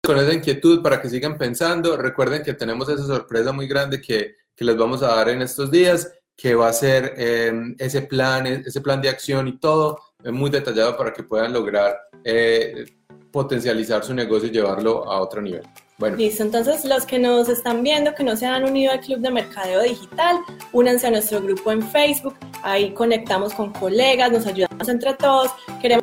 con 0.04 0.18
esa 0.18 0.34
inquietud 0.34 0.82
para 0.82 1.00
que 1.00 1.08
sigan 1.08 1.38
pensando, 1.38 1.96
recuerden 1.96 2.42
que 2.42 2.54
tenemos 2.54 2.88
esa 2.88 3.06
sorpresa 3.06 3.52
muy 3.52 3.66
grande 3.66 4.00
que, 4.00 4.36
que 4.54 4.64
les 4.64 4.76
vamos 4.76 5.02
a 5.02 5.14
dar 5.16 5.30
en 5.30 5.42
estos 5.42 5.70
días, 5.70 6.12
que 6.36 6.54
va 6.54 6.68
a 6.68 6.72
ser 6.72 7.14
em, 7.16 7.74
ese 7.78 8.02
plan, 8.02 8.46
ese 8.46 8.80
plan 8.80 9.00
de 9.00 9.08
acción 9.08 9.48
y 9.48 9.58
todo 9.58 9.98
muy 10.24 10.50
detallado 10.50 10.96
para 10.96 11.12
que 11.12 11.22
puedan 11.22 11.52
lograr 11.52 11.98
eh, 12.24 12.84
potencializar 13.32 14.04
su 14.04 14.14
negocio 14.14 14.48
y 14.48 14.52
llevarlo 14.52 15.10
a 15.10 15.20
otro 15.20 15.40
nivel. 15.40 15.62
Bueno. 15.98 16.16
Listo, 16.16 16.42
entonces 16.42 16.84
los 16.84 17.06
que 17.06 17.18
nos 17.18 17.48
están 17.48 17.82
viendo, 17.82 18.14
que 18.14 18.24
no 18.24 18.36
se 18.36 18.46
han 18.46 18.64
unido 18.64 18.92
al 18.92 19.00
Club 19.00 19.20
de 19.20 19.30
Mercadeo 19.30 19.82
Digital, 19.82 20.38
únanse 20.72 21.06
a 21.06 21.10
nuestro 21.10 21.40
grupo 21.40 21.70
en 21.70 21.82
Facebook, 21.82 22.34
ahí 22.62 22.92
conectamos 22.92 23.54
con 23.54 23.72
colegas, 23.72 24.32
nos 24.32 24.46
ayudamos 24.46 24.88
entre 24.88 25.14
todos, 25.14 25.50
queremos 25.80 26.02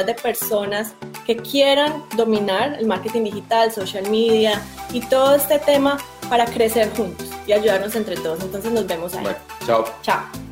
de 0.00 0.14
personas 0.14 0.94
que 1.26 1.36
quieran 1.36 2.02
dominar 2.16 2.76
el 2.78 2.86
marketing 2.86 3.24
digital, 3.24 3.70
social 3.70 4.08
media 4.10 4.62
y 4.92 5.00
todo 5.00 5.34
este 5.34 5.58
tema 5.58 5.98
para 6.30 6.46
crecer 6.46 6.90
juntos 6.96 7.28
y 7.46 7.52
ayudarnos 7.52 7.94
entre 7.94 8.16
todos. 8.16 8.42
Entonces 8.42 8.72
nos 8.72 8.86
vemos 8.86 9.14
ahí. 9.14 9.26
chao. 9.66 9.84
Chao. 10.02 10.51